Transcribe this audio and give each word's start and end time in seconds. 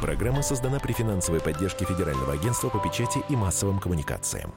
Программа 0.00 0.42
создана 0.42 0.78
при 0.78 0.92
финансовой 0.92 1.40
поддержке 1.40 1.84
Федерального 1.84 2.34
агентства 2.34 2.68
по 2.68 2.78
печати 2.78 3.18
и 3.28 3.36
массовым 3.36 3.78
коммуникациям. 3.78 4.54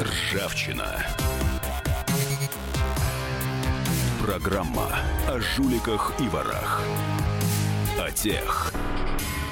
Ржавчина. 0.00 1.06
Программа 4.24 4.88
о 5.28 5.38
жуликах 5.38 6.12
и 6.18 6.28
ворах. 6.28 6.82
О 8.00 8.10
тех, 8.10 8.72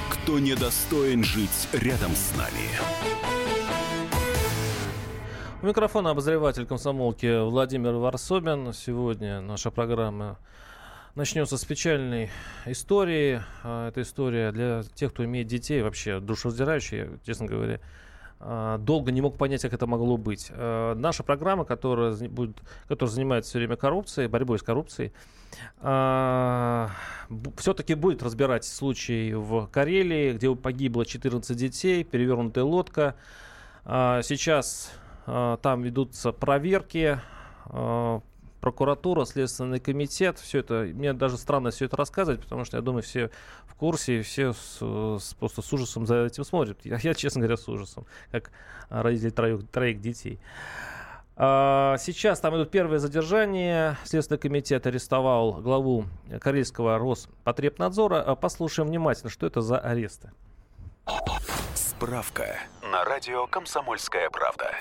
кто 0.09 0.39
недостоин 0.39 1.23
жить 1.23 1.69
рядом 1.71 2.11
с 2.11 2.35
нами. 2.37 2.69
У 5.61 5.67
микрофона 5.67 6.11
обозреватель 6.11 6.65
комсомолки 6.65 7.43
Владимир 7.43 7.93
Варсобин. 7.93 8.73
Сегодня 8.73 9.39
наша 9.41 9.71
программа 9.71 10.37
начнется 11.15 11.57
с 11.57 11.65
печальной 11.65 12.29
истории. 12.65 13.41
А, 13.63 13.89
эта 13.89 14.01
история 14.01 14.51
для 14.51 14.83
тех, 14.93 15.13
кто 15.13 15.23
имеет 15.25 15.47
детей, 15.47 15.81
вообще 15.81 16.19
душераздирающая, 16.19 17.19
честно 17.25 17.47
говоря. 17.47 17.79
А, 18.39 18.77
долго 18.77 19.11
не 19.11 19.21
мог 19.21 19.37
понять, 19.37 19.61
как 19.61 19.73
это 19.73 19.87
могло 19.87 20.17
быть. 20.17 20.51
А, 20.51 20.93
наша 20.93 21.23
программа, 21.23 21.63
которая, 21.63 22.15
будет, 22.27 22.57
которая 22.87 23.13
занимается 23.13 23.49
все 23.49 23.59
время 23.59 23.77
коррупцией, 23.77 24.27
борьбой 24.27 24.59
с 24.59 24.63
коррупцией, 24.63 25.13
все-таки 25.79 27.95
будет 27.95 28.21
разбирать 28.21 28.65
случай 28.65 29.33
в 29.33 29.67
Карелии, 29.67 30.33
где 30.33 30.53
погибло 30.53 31.05
14 31.05 31.55
детей, 31.55 32.03
перевернутая 32.03 32.65
лодка. 32.65 33.15
Сейчас 33.85 34.91
там 35.25 35.81
ведутся 35.81 36.33
проверки, 36.33 37.21
прокуратура, 38.65 39.25
Следственный 39.25 39.79
комитет. 39.79 40.39
Все 40.39 40.59
это, 40.59 40.89
мне 40.91 41.13
даже 41.13 41.37
странно 41.37 41.69
все 41.69 41.85
это 41.85 41.97
рассказывать, 41.97 42.41
потому 42.41 42.65
что 42.65 42.77
я 42.77 42.81
думаю, 42.81 43.03
все 43.03 43.29
в 43.67 43.75
курсе, 43.75 44.23
все 44.23 44.53
с, 44.53 44.79
с, 44.79 45.35
просто 45.35 45.61
с 45.61 45.71
ужасом 45.71 46.07
за 46.07 46.25
этим 46.25 46.43
смотрят. 46.43 46.79
Я, 46.83 46.97
я, 46.97 47.13
честно 47.13 47.41
говоря, 47.41 47.57
с 47.57 47.69
ужасом, 47.69 48.07
как 48.31 48.49
родители 48.89 49.29
троих, 49.29 49.67
троих 49.71 50.01
детей. 50.01 50.39
А, 51.35 51.97
сейчас 51.99 52.39
там 52.39 52.55
идут 52.55 52.71
первые 52.71 52.99
задержания. 52.99 53.99
Следственный 54.03 54.39
комитет 54.39 54.87
арестовал 54.87 55.61
главу 55.61 56.05
Карельского 56.41 56.97
Роспотребнадзора. 56.97 58.33
Послушаем 58.33 58.89
внимательно, 58.89 59.29
что 59.29 59.45
это 59.45 59.61
за 59.61 59.77
аресты. 59.77 60.31
Справка 61.75 62.57
на 62.81 63.05
радио 63.05 63.45
«Комсомольская 63.45 64.31
правда». 64.31 64.71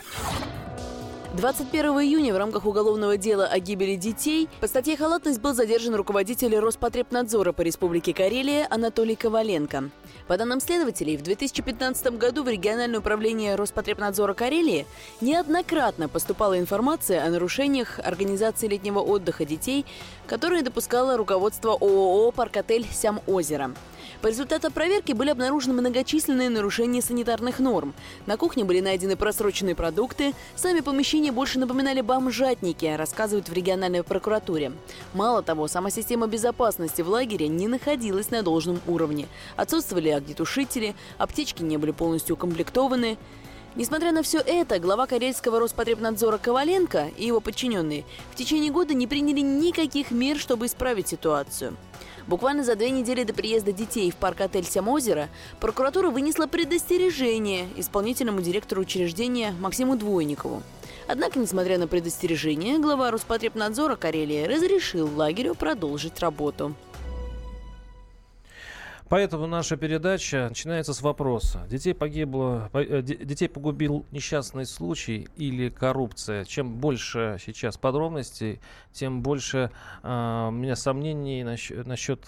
21 1.37 1.87
июня 2.01 2.33
в 2.33 2.37
рамках 2.37 2.65
уголовного 2.65 3.17
дела 3.17 3.47
о 3.47 3.59
гибели 3.59 3.97
детей 3.97 4.49
по 4.61 4.69
статье 4.69 4.97
«Халатность» 4.97 5.41
был 5.41 5.53
задержан 5.53 5.97
руководитель 5.97 6.57
Роспотребнадзора 6.57 7.51
по 7.51 7.63
Республике 7.63 8.15
Карелия 8.15 8.69
Анатолий 8.71 9.17
Коваленко. 9.17 9.91
По 10.29 10.39
данным 10.39 10.61
следователей, 10.61 11.17
в 11.17 11.23
2015 11.23 12.19
году 12.19 12.45
в 12.45 12.49
региональное 12.49 13.01
управление 13.01 13.57
Роспотребнадзора 13.57 14.35
Карелии 14.35 14.87
неоднократно 15.21 16.09
поступала 16.09 16.57
информация 16.57 17.27
о 17.27 17.31
нарушениях 17.31 17.99
организации 17.99 18.69
летнего 18.69 19.01
отдыха 19.01 19.45
детей, 19.45 19.85
которые 20.29 20.63
допускало 20.63 21.17
руководство 21.17 21.73
ООО 21.73 22.31
«Паркотель 22.31 22.87
Сям-Озеро». 22.89 23.75
По 24.25 24.29
результатам 24.29 24.73
проверки 24.73 25.13
были 25.13 25.29
обнаружены 25.29 25.75
многочисленные 25.75 26.49
нарушения 26.49 27.03
санитарных 27.03 27.59
норм. 27.59 27.93
На 28.25 28.39
кухне 28.39 28.65
были 28.65 28.81
найдены 28.81 29.17
просроченные 29.17 29.75
продукты, 29.75 30.33
сами 30.57 30.81
помещения 30.81 31.31
больше 31.31 31.59
напоминали 31.59 32.01
бомжатники, 32.01 32.87
рассказывают 32.87 33.51
в 33.51 33.53
региональной 33.53 34.03
прокуратуре. 34.03 34.73
Мало 35.13 35.43
того, 35.43 35.69
сама 35.69 35.91
система 35.91 36.27
безопасности 36.27 37.03
в 37.03 37.11
лагере 37.11 37.49
не 37.49 37.69
находилась 37.69 38.31
на 38.31 38.43
должном 38.43 38.81
уровне. 38.87 39.29
Отсутствовали 39.57 40.09
огнетушители, 40.09 40.95
аптечки 41.19 41.63
не 41.63 41.77
были 41.77 41.91
полностью 41.91 42.37
укомплектованы. 42.37 43.19
Несмотря 43.77 44.11
на 44.13 44.23
все 44.23 44.39
это, 44.39 44.79
глава 44.79 45.07
Карельского 45.07 45.61
Роспотребнадзора 45.61 46.39
Коваленко 46.39 47.11
и 47.19 47.27
его 47.27 47.41
подчиненные 47.41 48.07
в 48.33 48.37
течение 48.37 48.73
года 48.73 48.95
не 48.95 49.07
приняли 49.07 49.41
никаких 49.41 50.13
мер, 50.13 50.39
чтобы 50.39 50.65
исправить 50.65 51.09
ситуацию. 51.09 51.77
Буквально 52.27 52.65
за 52.65 52.75
две 52.75 52.91
недели 52.91 53.23
до 53.23 53.35
приезда 53.35 53.73
детей 53.73 54.11
в 54.11 54.17
парк-отель 54.17 54.65
Сямозеро 54.65 55.29
прокуратура 55.61 56.09
вынесла 56.09 56.47
предостережение 56.47 57.69
исполнительному 57.77 58.41
директору 58.41 58.81
учреждения 58.81 59.55
Максиму 59.61 59.97
Двойникову. 59.97 60.63
Однако, 61.07 61.39
несмотря 61.39 61.79
на 61.79 61.87
предостережение, 61.87 62.79
глава 62.79 63.11
Роспотребнадзора 63.11 63.97
Карелии 63.97 64.47
разрешил 64.47 65.11
лагерю 65.15 65.55
продолжить 65.55 66.19
работу. 66.21 66.75
Поэтому 69.09 69.47
наша 69.47 69.77
передача 69.77 70.49
начинается 70.49 70.95
с 70.95 71.03
вопроса. 71.03 71.67
Детей 71.69 71.95
погибло, 71.95 72.71
э, 72.73 73.03
детей 73.03 73.49
погубил 73.49 74.07
несчастный 74.11 74.65
случай 74.65 75.29
или 75.37 75.69
коррупция? 75.69 76.45
Чем 76.45 76.77
больше 76.77 77.37
сейчас 77.45 77.77
подробностей, 77.77 78.61
тем 78.93 79.23
больше 79.23 79.71
э, 80.03 80.47
у 80.49 80.53
меня 80.53 80.75
сомнений 80.75 81.45
насчет, 81.45 81.87
насчет 81.87 82.21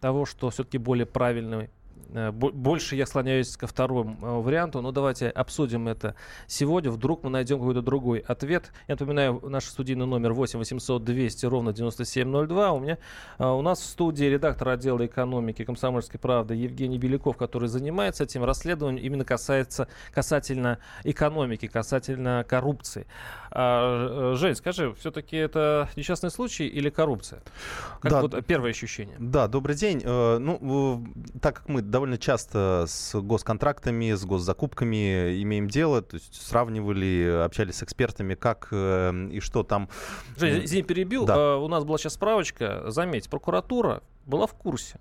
того, 0.00 0.26
что 0.26 0.50
все-таки 0.50 0.78
более 0.78 1.06
правильный 1.06 1.70
больше 2.08 2.96
я 2.96 3.06
склоняюсь 3.06 3.56
ко 3.56 3.66
второму 3.66 4.16
э, 4.22 4.40
варианту, 4.40 4.80
но 4.80 4.92
давайте 4.92 5.28
обсудим 5.28 5.88
это 5.88 6.14
сегодня. 6.46 6.90
Вдруг 6.90 7.22
мы 7.22 7.30
найдем 7.30 7.58
какой-то 7.58 7.82
другой 7.82 8.20
ответ. 8.20 8.72
Я 8.86 8.94
напоминаю, 8.94 9.40
наш 9.44 9.64
студийный 9.64 10.06
номер 10.06 10.32
8 10.32 10.58
800 10.58 11.04
200 11.04 11.46
ровно 11.46 11.72
9702. 11.72 12.72
У 12.72 12.80
меня 12.80 12.98
э, 13.38 13.46
у 13.46 13.60
нас 13.60 13.80
в 13.80 13.84
студии 13.84 14.24
редактор 14.24 14.70
отдела 14.70 15.04
экономики 15.04 15.64
комсомольской 15.64 16.18
правды 16.18 16.54
Евгений 16.54 16.98
Беляков, 16.98 17.36
который 17.36 17.68
занимается 17.68 18.24
этим 18.24 18.44
расследованием 18.44 19.04
именно 19.04 19.24
касается, 19.24 19.88
касательно 20.12 20.78
экономики, 21.04 21.66
касательно 21.66 22.44
коррупции. 22.48 23.06
А, 23.50 24.34
Жень, 24.34 24.54
скажи, 24.54 24.94
все-таки 24.94 25.36
это 25.36 25.88
несчастный 25.96 26.30
случай 26.30 26.66
или 26.66 26.88
коррупция? 26.88 27.42
Как 28.00 28.10
да. 28.12 28.22
вот 28.22 28.46
первое 28.46 28.70
ощущение? 28.70 29.16
Да, 29.18 29.46
добрый 29.48 29.76
день. 29.76 30.02
Ну, 30.04 31.04
так 31.40 31.58
как 31.58 31.68
мы 31.68 31.82
довольно 31.98 32.16
часто 32.16 32.84
с 32.86 33.20
госконтрактами, 33.20 34.12
с 34.12 34.24
госзакупками 34.24 35.42
имеем 35.42 35.66
дело, 35.66 36.00
то 36.00 36.14
есть 36.14 36.40
сравнивали, 36.40 37.42
общались 37.44 37.78
с 37.78 37.82
экспертами, 37.82 38.36
как 38.36 38.68
э, 38.70 39.28
и 39.32 39.40
что 39.40 39.64
там. 39.64 39.88
Жень, 40.36 40.64
извини, 40.64 40.84
перебил. 40.84 41.26
Да. 41.26 41.34
А, 41.36 41.56
у 41.56 41.66
нас 41.66 41.82
была 41.82 41.98
сейчас 41.98 42.14
справочка. 42.14 42.84
Заметь, 42.86 43.28
прокуратура 43.28 44.04
была 44.26 44.46
в 44.46 44.54
курсе. 44.54 45.00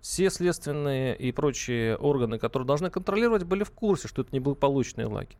Все 0.00 0.30
следственные 0.30 1.14
и 1.14 1.30
прочие 1.30 1.98
органы, 1.98 2.38
которые 2.38 2.66
должны 2.66 2.88
контролировать, 2.88 3.42
были 3.42 3.62
в 3.62 3.70
курсе, 3.70 4.08
что 4.08 4.22
это 4.22 4.34
неблагополучный 4.34 5.04
лагерь. 5.04 5.36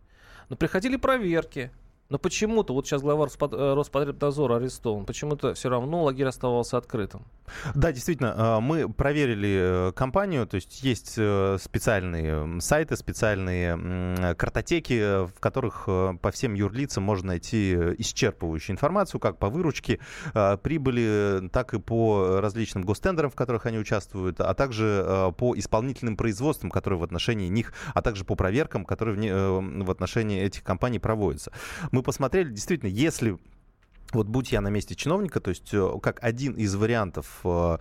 Но 0.50 0.56
приходили 0.56 0.96
проверки, 0.96 1.70
но 2.10 2.18
почему-то, 2.18 2.74
вот 2.74 2.86
сейчас 2.86 3.00
глава 3.00 3.26
э, 3.26 3.74
Роспотребнадзора 3.74 4.56
арестован, 4.56 5.06
почему-то 5.06 5.54
все 5.54 5.70
равно 5.70 6.04
лагерь 6.04 6.26
оставался 6.26 6.76
открытым. 6.76 7.24
Да, 7.74 7.92
действительно, 7.92 8.34
э, 8.36 8.60
мы 8.60 8.92
проверили 8.92 9.88
э, 9.88 9.92
компанию, 9.92 10.46
то 10.46 10.56
есть 10.56 10.82
есть 10.82 11.12
специальные 11.14 12.60
сайты, 12.60 12.96
специальные 12.96 14.34
картотеки, 14.36 15.26
в 15.26 15.40
которых 15.40 15.86
по 15.86 16.30
всем 16.30 16.54
юрлицам 16.54 17.02
можно 17.02 17.28
найти 17.28 17.72
исчерпывающую 17.72 18.72
информацию, 18.72 19.20
как 19.20 19.38
по 19.38 19.48
выручке 19.48 20.00
прибыли, 20.62 21.48
так 21.52 21.74
и 21.74 21.78
по 21.78 22.40
различным 22.40 22.84
гостендерам, 22.84 23.30
в 23.30 23.34
которых 23.34 23.66
они 23.66 23.78
участвуют, 23.78 24.40
а 24.40 24.52
также 24.54 25.32
по 25.38 25.56
исполнительным 25.56 26.16
производствам, 26.16 26.70
которые 26.70 26.98
в 26.98 27.04
отношении 27.04 27.48
них, 27.48 27.72
а 27.94 28.02
также 28.02 28.24
по 28.24 28.34
проверкам, 28.34 28.84
которые 28.84 29.60
в 29.60 29.90
отношении 29.90 30.42
этих 30.42 30.62
компаний 30.62 30.98
проводятся 30.98 31.52
мы 31.94 32.02
посмотрели, 32.02 32.50
действительно, 32.50 32.88
если 32.90 33.38
вот 34.14 34.26
будь 34.26 34.52
я 34.52 34.60
на 34.60 34.68
месте 34.68 34.94
чиновника, 34.94 35.40
то 35.40 35.50
есть 35.50 35.72
э, 35.72 35.98
как 36.02 36.22
один 36.22 36.52
из 36.52 36.74
вариантов, 36.74 37.40
э, 37.44 37.78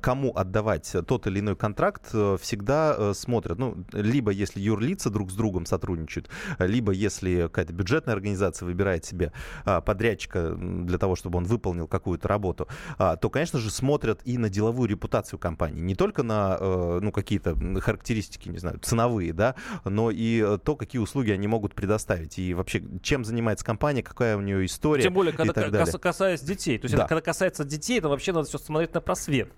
кому 0.00 0.32
отдавать 0.34 0.94
тот 1.06 1.26
или 1.26 1.40
иной 1.40 1.56
контракт, 1.56 2.08
э, 2.12 2.36
всегда 2.40 3.14
смотрят, 3.14 3.58
ну, 3.58 3.84
либо 3.92 4.30
если 4.30 4.60
юрлица 4.60 5.10
друг 5.10 5.30
с 5.30 5.34
другом 5.34 5.66
сотрудничают, 5.66 6.30
либо 6.58 6.92
если 6.92 7.42
какая-то 7.42 7.72
бюджетная 7.72 8.14
организация 8.14 8.66
выбирает 8.66 9.04
себе 9.04 9.32
подрядчика 9.64 10.54
для 10.56 10.98
того, 10.98 11.16
чтобы 11.16 11.38
он 11.38 11.44
выполнил 11.44 11.86
какую-то 11.86 12.28
работу, 12.28 12.68
то, 12.98 13.30
конечно 13.30 13.58
же, 13.58 13.70
смотрят 13.70 14.20
и 14.24 14.38
на 14.38 14.48
деловую 14.48 14.88
репутацию 14.88 15.38
компании, 15.38 15.80
не 15.80 15.94
только 15.94 16.22
на, 16.22 16.58
ну, 17.00 17.12
какие-то 17.12 17.56
характеристики, 17.80 18.48
не 18.48 18.58
знаю, 18.58 18.78
ценовые, 18.80 19.32
да, 19.32 19.54
но 19.84 20.10
и 20.10 20.58
то, 20.64 20.76
какие 20.76 21.00
услуги 21.00 21.30
они 21.30 21.46
могут 21.46 21.74
предоставить, 21.74 22.38
и 22.38 22.54
вообще, 22.54 22.82
чем 23.02 23.24
занимается 23.24 23.64
компания, 23.64 24.02
какая 24.02 24.36
у 24.36 24.40
нее 24.40 24.64
история. 24.66 25.02
Тем 25.02 25.14
более, 25.14 25.32
когда 25.32 25.65
так 25.70 25.84
далее. 25.84 25.98
касаясь 25.98 26.40
детей. 26.40 26.78
То 26.78 26.84
есть 26.86 26.94
да. 26.94 27.02
это, 27.02 27.08
когда 27.08 27.20
касается 27.20 27.64
детей, 27.64 27.98
это 27.98 28.08
вообще 28.08 28.32
надо 28.32 28.48
все 28.48 28.58
смотреть 28.58 28.94
на 28.94 29.00
просвет. 29.00 29.48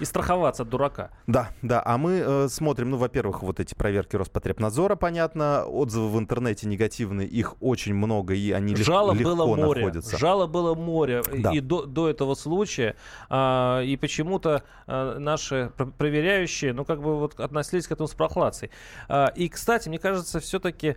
И 0.00 0.04
страховаться 0.04 0.62
от 0.62 0.68
дурака. 0.68 1.10
Да, 1.26 1.50
да. 1.62 1.82
А 1.84 1.98
мы 1.98 2.22
э, 2.24 2.48
смотрим, 2.48 2.90
ну, 2.90 2.96
во-первых, 2.96 3.42
вот 3.42 3.60
эти 3.60 3.74
проверки 3.74 4.16
Роспотребнадзора, 4.16 4.96
понятно. 4.96 5.64
Отзывы 5.66 6.08
в 6.10 6.18
интернете 6.18 6.66
негативные, 6.68 7.26
их 7.26 7.54
очень 7.60 7.94
много, 7.94 8.34
и 8.34 8.52
они 8.52 8.76
Жалоб 8.76 9.16
легко 9.16 9.30
было 9.34 9.46
море. 9.56 9.80
находятся. 9.82 10.16
Жалоб 10.18 10.50
было 10.50 10.74
море 10.74 11.22
Да. 11.38 11.52
и 11.52 11.60
до, 11.60 11.84
до 11.86 12.08
этого 12.08 12.34
случая. 12.34 12.94
а, 13.28 13.82
и 13.82 13.96
почему-то 13.96 14.62
а, 14.86 15.18
наши 15.18 15.72
пр- 15.76 15.90
проверяющие, 15.90 16.72
ну, 16.72 16.84
как 16.84 17.00
бы 17.02 17.18
вот 17.18 17.38
относились 17.40 17.86
к 17.86 17.92
этому 17.92 18.06
с 18.08 18.14
прохладцей. 18.14 18.70
А, 19.08 19.26
и, 19.34 19.48
кстати, 19.48 19.88
мне 19.88 19.98
кажется, 19.98 20.40
все-таки 20.40 20.96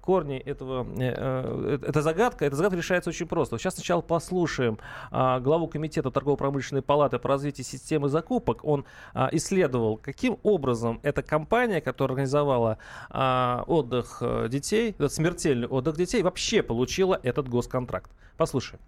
корни 0.00 0.38
этого, 0.38 0.86
э, 0.98 1.14
э, 1.16 1.78
эта 1.86 2.02
загадка, 2.02 2.44
эта 2.46 2.56
загадка 2.56 2.76
решается 2.78 3.10
очень 3.10 3.26
просто. 3.26 3.58
Сейчас 3.58 3.74
сначала 3.74 4.00
послушаем 4.00 4.78
а, 5.10 5.40
главу 5.40 5.68
комитета 5.68 6.10
торгово-промышленной 6.10 6.82
палаты 6.82 7.18
по 7.18 7.28
развитию 7.28 7.64
системы 7.64 7.89
закупок. 7.98 8.64
Он 8.64 8.84
а, 9.14 9.28
исследовал, 9.32 9.96
каким 9.96 10.38
образом 10.42 11.00
эта 11.02 11.22
компания, 11.22 11.80
которая 11.80 12.14
организовала 12.14 12.78
а, 13.10 13.64
отдых 13.66 14.18
э, 14.20 14.48
детей, 14.48 14.90
этот 14.90 15.12
смертельный 15.12 15.68
отдых 15.68 15.96
детей, 15.96 16.22
вообще 16.22 16.62
получила 16.62 17.18
этот 17.22 17.48
госконтракт. 17.48 18.10
Послушаем. 18.36 18.80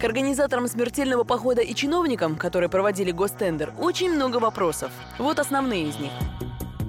К 0.00 0.04
организаторам 0.04 0.66
смертельного 0.66 1.22
похода 1.22 1.60
и 1.60 1.74
чиновникам, 1.74 2.36
которые 2.36 2.68
проводили 2.68 3.12
гостендер, 3.12 3.72
очень 3.78 4.12
много 4.12 4.38
вопросов. 4.38 4.90
Вот 5.18 5.38
основные 5.38 5.88
из 5.88 5.98
них. 6.00 6.10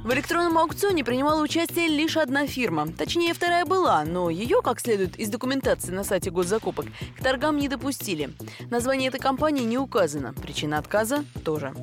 В 0.03 0.11
электронном 0.11 0.57
аукционе 0.57 1.01
принимала 1.05 1.41
участие 1.41 1.87
лишь 1.87 2.17
одна 2.17 2.45
фирма. 2.45 2.87
Точнее, 2.91 3.33
вторая 3.33 3.65
была, 3.65 4.03
но 4.03 4.29
ее, 4.29 4.61
как 4.61 4.81
следует 4.81 5.17
из 5.17 5.29
документации 5.29 5.93
на 5.93 6.03
сайте 6.03 6.29
госзакупок, 6.29 6.87
к 7.17 7.23
торгам 7.23 7.57
не 7.57 7.69
допустили. 7.69 8.31
Название 8.69 9.07
этой 9.07 9.21
компании 9.21 9.63
не 9.63 9.77
указано. 9.77 10.33
Причина 10.33 10.77
отказа 10.77 11.23
тоже. 11.45 11.73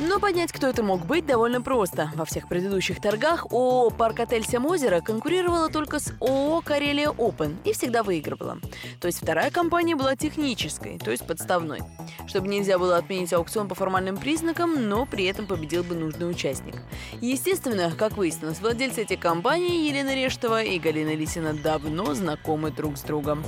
Но 0.00 0.18
понять, 0.18 0.50
кто 0.50 0.66
это 0.66 0.82
мог 0.82 1.06
быть, 1.06 1.24
довольно 1.24 1.62
просто. 1.62 2.10
Во 2.16 2.24
всех 2.24 2.48
предыдущих 2.48 3.00
торгах 3.00 3.46
ООО 3.52 3.90
«Парк 3.90 4.20
Отель 4.20 4.44
Семозеро» 4.44 5.00
конкурировала 5.00 5.68
только 5.68 6.00
с 6.00 6.12
ООО 6.20 6.62
«Карелия 6.62 7.10
Опен» 7.10 7.58
и 7.62 7.72
всегда 7.72 8.02
выигрывала. 8.02 8.58
То 9.00 9.06
есть 9.06 9.22
вторая 9.22 9.52
компания 9.52 9.94
была 9.94 10.16
технической, 10.16 10.98
то 10.98 11.12
есть 11.12 11.24
подставной. 11.24 11.80
Чтобы 12.26 12.48
нельзя 12.48 12.76
было 12.78 12.96
отменить 12.96 13.32
аукцион 13.32 13.68
по 13.68 13.76
формальным 13.76 14.16
признакам, 14.16 14.88
но 14.88 15.06
при 15.06 15.26
этом 15.26 15.46
победил 15.46 15.84
бы 15.84 15.94
нужный 15.94 16.28
участник. 16.28 16.74
Естественно, 17.20 17.92
как 17.96 18.16
выяснилось, 18.16 18.60
владельцы 18.60 19.02
этих 19.02 19.20
компаний 19.20 19.88
Елена 19.88 20.14
Рештова 20.14 20.62
и 20.62 20.78
Галина 20.80 21.14
Лисина 21.14 21.54
давно 21.54 22.14
знакомы 22.14 22.72
друг 22.72 22.98
с 22.98 23.02
другом. 23.02 23.44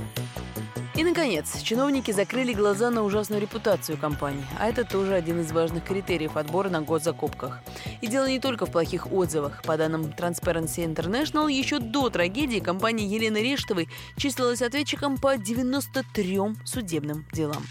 И, 0.97 1.03
наконец, 1.03 1.61
чиновники 1.61 2.09
закрыли 2.09 2.53
глаза 2.53 2.89
на 2.89 3.03
ужасную 3.03 3.39
репутацию 3.39 3.99
компании, 3.99 4.43
а 4.57 4.67
это 4.67 4.83
тоже 4.83 5.13
один 5.13 5.41
из 5.41 5.51
важных 5.51 5.83
критериев 5.83 6.35
отбора 6.35 6.69
на 6.69 6.81
госзакупках. 6.81 7.59
И 8.01 8.07
дело 8.07 8.27
не 8.27 8.39
только 8.39 8.65
в 8.65 8.71
плохих 8.71 9.11
отзывах. 9.11 9.61
По 9.61 9.77
данным 9.77 10.05
Transparency 10.05 10.91
International, 10.91 11.51
еще 11.51 11.77
до 11.77 12.09
трагедии 12.09 12.57
компания 12.57 13.05
Елены 13.05 13.37
Рештовой 13.37 13.89
числилась 14.15 14.63
ответчиком 14.63 15.19
по 15.19 15.37
93 15.37 16.39
судебным 16.65 17.27
делам. 17.31 17.63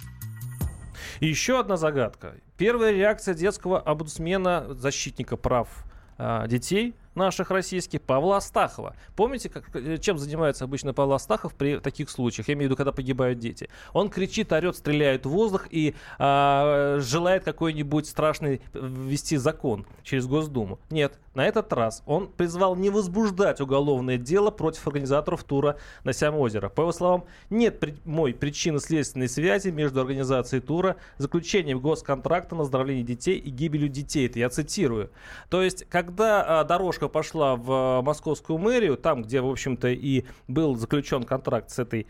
И 1.19 1.27
еще 1.27 1.59
одна 1.59 1.77
загадка. 1.77 2.37
Первая 2.57 2.93
реакция 2.93 3.35
детского 3.35 3.83
омбудсмена, 3.85 4.73
защитника 4.75 5.37
прав 5.37 5.69
а, 6.17 6.47
детей 6.47 6.95
наших 7.17 7.51
российских, 7.51 8.03
Павла 8.03 8.37
Астахова. 8.37 8.95
Помните, 9.17 9.49
как, 9.49 9.75
э, 9.75 9.99
чем 9.99 10.19
занимается 10.19 10.65
обычно 10.65 10.95
Павел 10.95 11.15
Астахов 11.15 11.55
при 11.55 11.79
таких 11.79 12.11
случаях? 12.11 12.49
Я 12.49 12.55
имею 12.55 12.69
в 12.69 12.71
виду, 12.71 12.77
когда 12.77 12.93
погибают 12.93 13.39
дети. 13.39 13.69
Он 13.93 14.11
кричит, 14.11 14.53
орет, 14.53 14.77
стреляет 14.77 15.27
в 15.27 15.31
воздух 15.31 15.67
и 15.71 15.95
а, 16.19 16.99
желает 17.01 17.45
какой-нибудь 17.45 18.07
страшный 18.07 18.61
ввести 18.73 19.37
закон 19.37 19.87
через 20.03 20.27
Госдуму. 20.27 20.79
Нет, 20.91 21.19
на 21.37 21.47
этот 21.47 21.71
раз 21.75 22.03
он 22.07 22.29
призвал 22.29 22.77
не 22.77 22.89
возбуждать 22.89 23.61
уголовное 23.61 24.17
дело 24.17 24.51
против 24.51 24.87
организаторов 24.87 25.45
тура 25.45 25.77
на 26.03 26.15
Сям-озеро. 26.15 26.71
По 26.71 26.81
его 26.81 26.93
словам, 26.93 27.27
нет 27.51 27.79
прямой 27.79 28.33
причинно-следственной 28.33 29.29
связи 29.29 29.69
между 29.69 30.01
организацией 30.01 30.63
тура, 30.63 30.97
заключением 31.19 31.81
госконтракта 31.81 32.55
на 32.55 32.63
оздоровление 32.63 33.05
детей 33.05 33.39
и 33.39 33.51
гибелью 33.51 33.91
детей. 33.91 34.27
Это 34.27 34.39
я 34.39 34.49
цитирую. 34.49 35.11
То 35.51 35.63
есть, 35.63 35.85
когда 35.91 36.61
а, 36.61 36.65
дорожка 36.65 37.09
пошла 37.09 37.57
в 37.57 37.71
а, 37.71 38.03
московскую 38.03 38.59
мэрию, 38.59 38.97
там, 38.97 39.23
где, 39.23 39.43
в 39.43 39.51
общем-то, 39.51 39.89
и 39.89 40.25
был 40.49 40.75
заключен 40.75 41.25
контракт 41.25 41.71
с 41.71 41.79
этой 41.79 42.07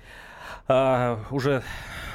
а, 0.68 1.20
уже 1.32 1.64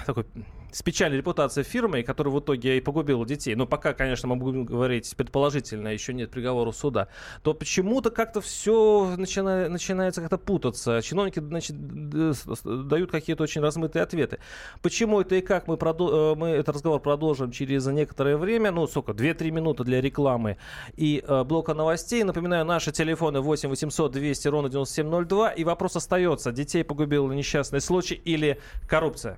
такой 0.06 0.26
с 0.72 0.82
печальной 0.82 1.18
репутацией 1.18 1.64
фирмой, 1.64 2.04
которая 2.04 2.34
в 2.34 2.40
итоге 2.40 2.78
и 2.78 2.82
погубила 2.82 3.26
детей, 3.26 3.56
но 3.56 3.66
пока, 3.66 3.94
конечно, 3.94 4.28
мы 4.28 4.36
будем 4.36 4.66
говорить 4.66 5.14
предположительно, 5.16 5.90
еще 5.90 6.14
нет 6.14 6.32
приговора 6.32 6.72
суда, 6.72 7.08
то 7.44 7.54
почему-то 7.54 8.10
как-то 8.10 8.42
все 8.42 9.16
начина, 9.18 9.70
начинается 9.70 10.22
как-то 10.22 10.38
путаться. 10.38 11.02
Чиновники 11.02 11.40
значит, 11.40 11.76
дают 12.88 13.12
какие-то 13.12 13.44
очень 13.44 13.62
размытые 13.62 14.04
ответы. 14.04 14.40
Почему 14.82 15.22
это 15.22 15.36
и 15.36 15.42
как 15.42 15.68
мы, 15.68 15.76
продо- 15.76 16.34
э, 16.34 16.36
мы 16.36 16.50
этот 16.50 16.76
разговор 16.76 17.02
продолжим 17.02 17.52
через 17.52 17.86
некоторое 17.88 18.38
время, 18.38 18.72
ну, 18.72 18.88
сколько, 18.88 19.12
2-3 19.12 19.52
минуты 19.52 19.84
для 19.84 20.02
рекламы 20.02 20.58
и 20.96 21.24
э, 21.26 21.44
блока 21.44 21.74
новостей. 21.74 22.24
Напоминаю, 22.24 22.66
наши 22.66 22.92
телефоны 22.92 23.42
8 23.42 23.70
800 23.70 24.12
200 24.12 24.48
ровно 24.48 24.70
9702, 24.70 25.52
и 25.52 25.64
вопрос 25.64 25.96
остается, 25.96 26.52
детей 26.52 26.84
погубил 26.84 27.28
несчастный 27.32 27.82
случай 27.82 28.16
или 28.16 28.60
коррупция? 28.88 29.38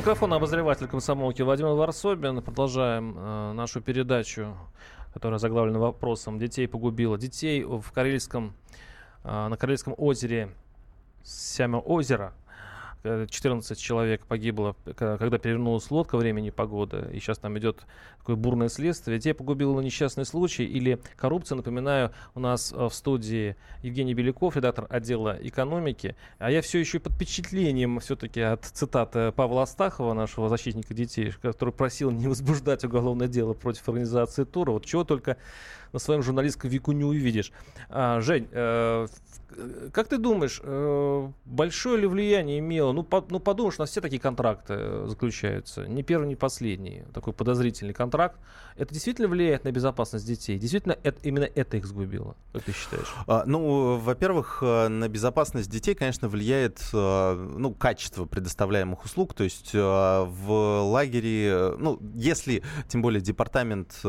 Микрофон 0.00 0.32
обозреватель 0.32 0.86
комсомолки 0.86 1.42
Владимир 1.42 1.72
Варсобин. 1.72 2.40
Продолжаем 2.40 3.14
э, 3.18 3.52
нашу 3.52 3.82
передачу, 3.82 4.56
которая 5.12 5.38
заглавлена 5.38 5.78
вопросом 5.78 6.38
«Детей 6.38 6.66
погубило». 6.66 7.18
Детей 7.18 7.62
в 7.64 7.84
Карельском, 7.92 8.54
э, 9.24 9.48
на 9.48 9.58
Карельском 9.58 9.94
озере 9.98 10.54
Сямо 11.22 11.76
озеро. 11.76 12.32
Э, 13.02 13.26
14 13.28 13.78
человек 13.78 14.26
погибло, 14.26 14.76
когда 14.96 15.38
перевернулась 15.38 15.90
лодка 15.90 16.16
времени 16.16 16.50
погоды, 16.50 17.08
и 17.12 17.20
сейчас 17.20 17.38
там 17.38 17.58
идет 17.58 17.84
такое 18.18 18.36
бурное 18.36 18.68
следствие. 18.68 19.18
Детей 19.18 19.32
погубило 19.32 19.80
несчастный 19.80 20.24
случай 20.24 20.64
или 20.64 21.00
коррупция. 21.16 21.56
Напоминаю, 21.56 22.12
у 22.34 22.40
нас 22.40 22.72
э, 22.72 22.76
в 22.76 22.92
студии 22.92 23.56
Евгений 23.82 24.14
Беляков, 24.14 24.56
редактор 24.56 24.86
отдела 24.88 25.36
экономики. 25.40 26.16
А 26.38 26.50
я 26.50 26.62
все 26.62 26.78
еще 26.78 26.98
под 26.98 27.14
впечатлением 27.14 28.00
все-таки 28.00 28.40
от 28.40 28.64
цитаты 28.64 29.32
Павла 29.32 29.62
Астахова, 29.62 30.14
нашего 30.14 30.48
защитника 30.48 30.94
детей, 30.94 31.32
который 31.42 31.72
просил 31.72 32.10
не 32.10 32.28
возбуждать 32.28 32.84
уголовное 32.84 33.28
дело 33.28 33.54
против 33.54 33.88
организации 33.88 34.44
тура. 34.44 34.72
Вот 34.72 34.84
чего 34.84 35.04
только 35.04 35.36
на 35.92 35.98
своем 35.98 36.22
журналистском 36.22 36.70
веку 36.70 36.92
не 36.92 37.04
увидишь. 37.04 37.52
А, 37.88 38.20
Жень, 38.20 38.48
э, 38.52 39.06
как 39.92 40.06
ты 40.08 40.18
думаешь, 40.18 40.60
э, 40.62 41.28
большое 41.44 42.00
ли 42.00 42.06
влияние 42.06 42.60
имело? 42.60 42.92
Ну, 42.92 43.02
по- 43.02 43.24
ну, 43.28 43.40
подумаешь, 43.40 43.78
у 43.78 43.82
нас 43.82 43.90
все 43.90 44.00
такие 44.00 44.20
контракты 44.20 44.74
э, 44.76 45.04
заключаются. 45.08 45.86
Не 45.88 46.02
первый, 46.04 46.28
не 46.28 46.36
последний. 46.36 47.02
Такой 47.12 47.32
подозрительный 47.32 47.92
контракт. 47.92 48.38
Это 48.76 48.94
действительно 48.94 49.26
влияет 49.28 49.64
на 49.64 49.72
безопасность 49.72 50.24
детей? 50.26 50.56
Действительно, 50.58 50.96
это, 51.02 51.18
именно 51.24 51.44
это 51.52 51.76
их 51.76 51.84
сгубило? 51.86 52.36
Как 52.52 52.62
ты 52.62 52.72
считаешь? 52.72 53.12
А, 53.26 53.42
Ну, 53.44 53.96
во-первых, 53.98 54.60
э, 54.62 54.88
на 54.88 55.08
безопасность 55.08 55.68
детей, 55.70 55.94
конечно, 55.96 56.28
влияет 56.28 56.80
э, 56.92 57.34
ну, 57.58 57.74
качество 57.74 58.26
предоставляемых 58.26 59.04
услуг. 59.04 59.34
То 59.34 59.42
есть 59.44 59.74
в 59.74 60.82
лагере, 60.84 61.74
ну, 61.78 61.98
если, 62.14 62.62
тем 62.88 63.02
более, 63.02 63.20
департамент 63.20 64.00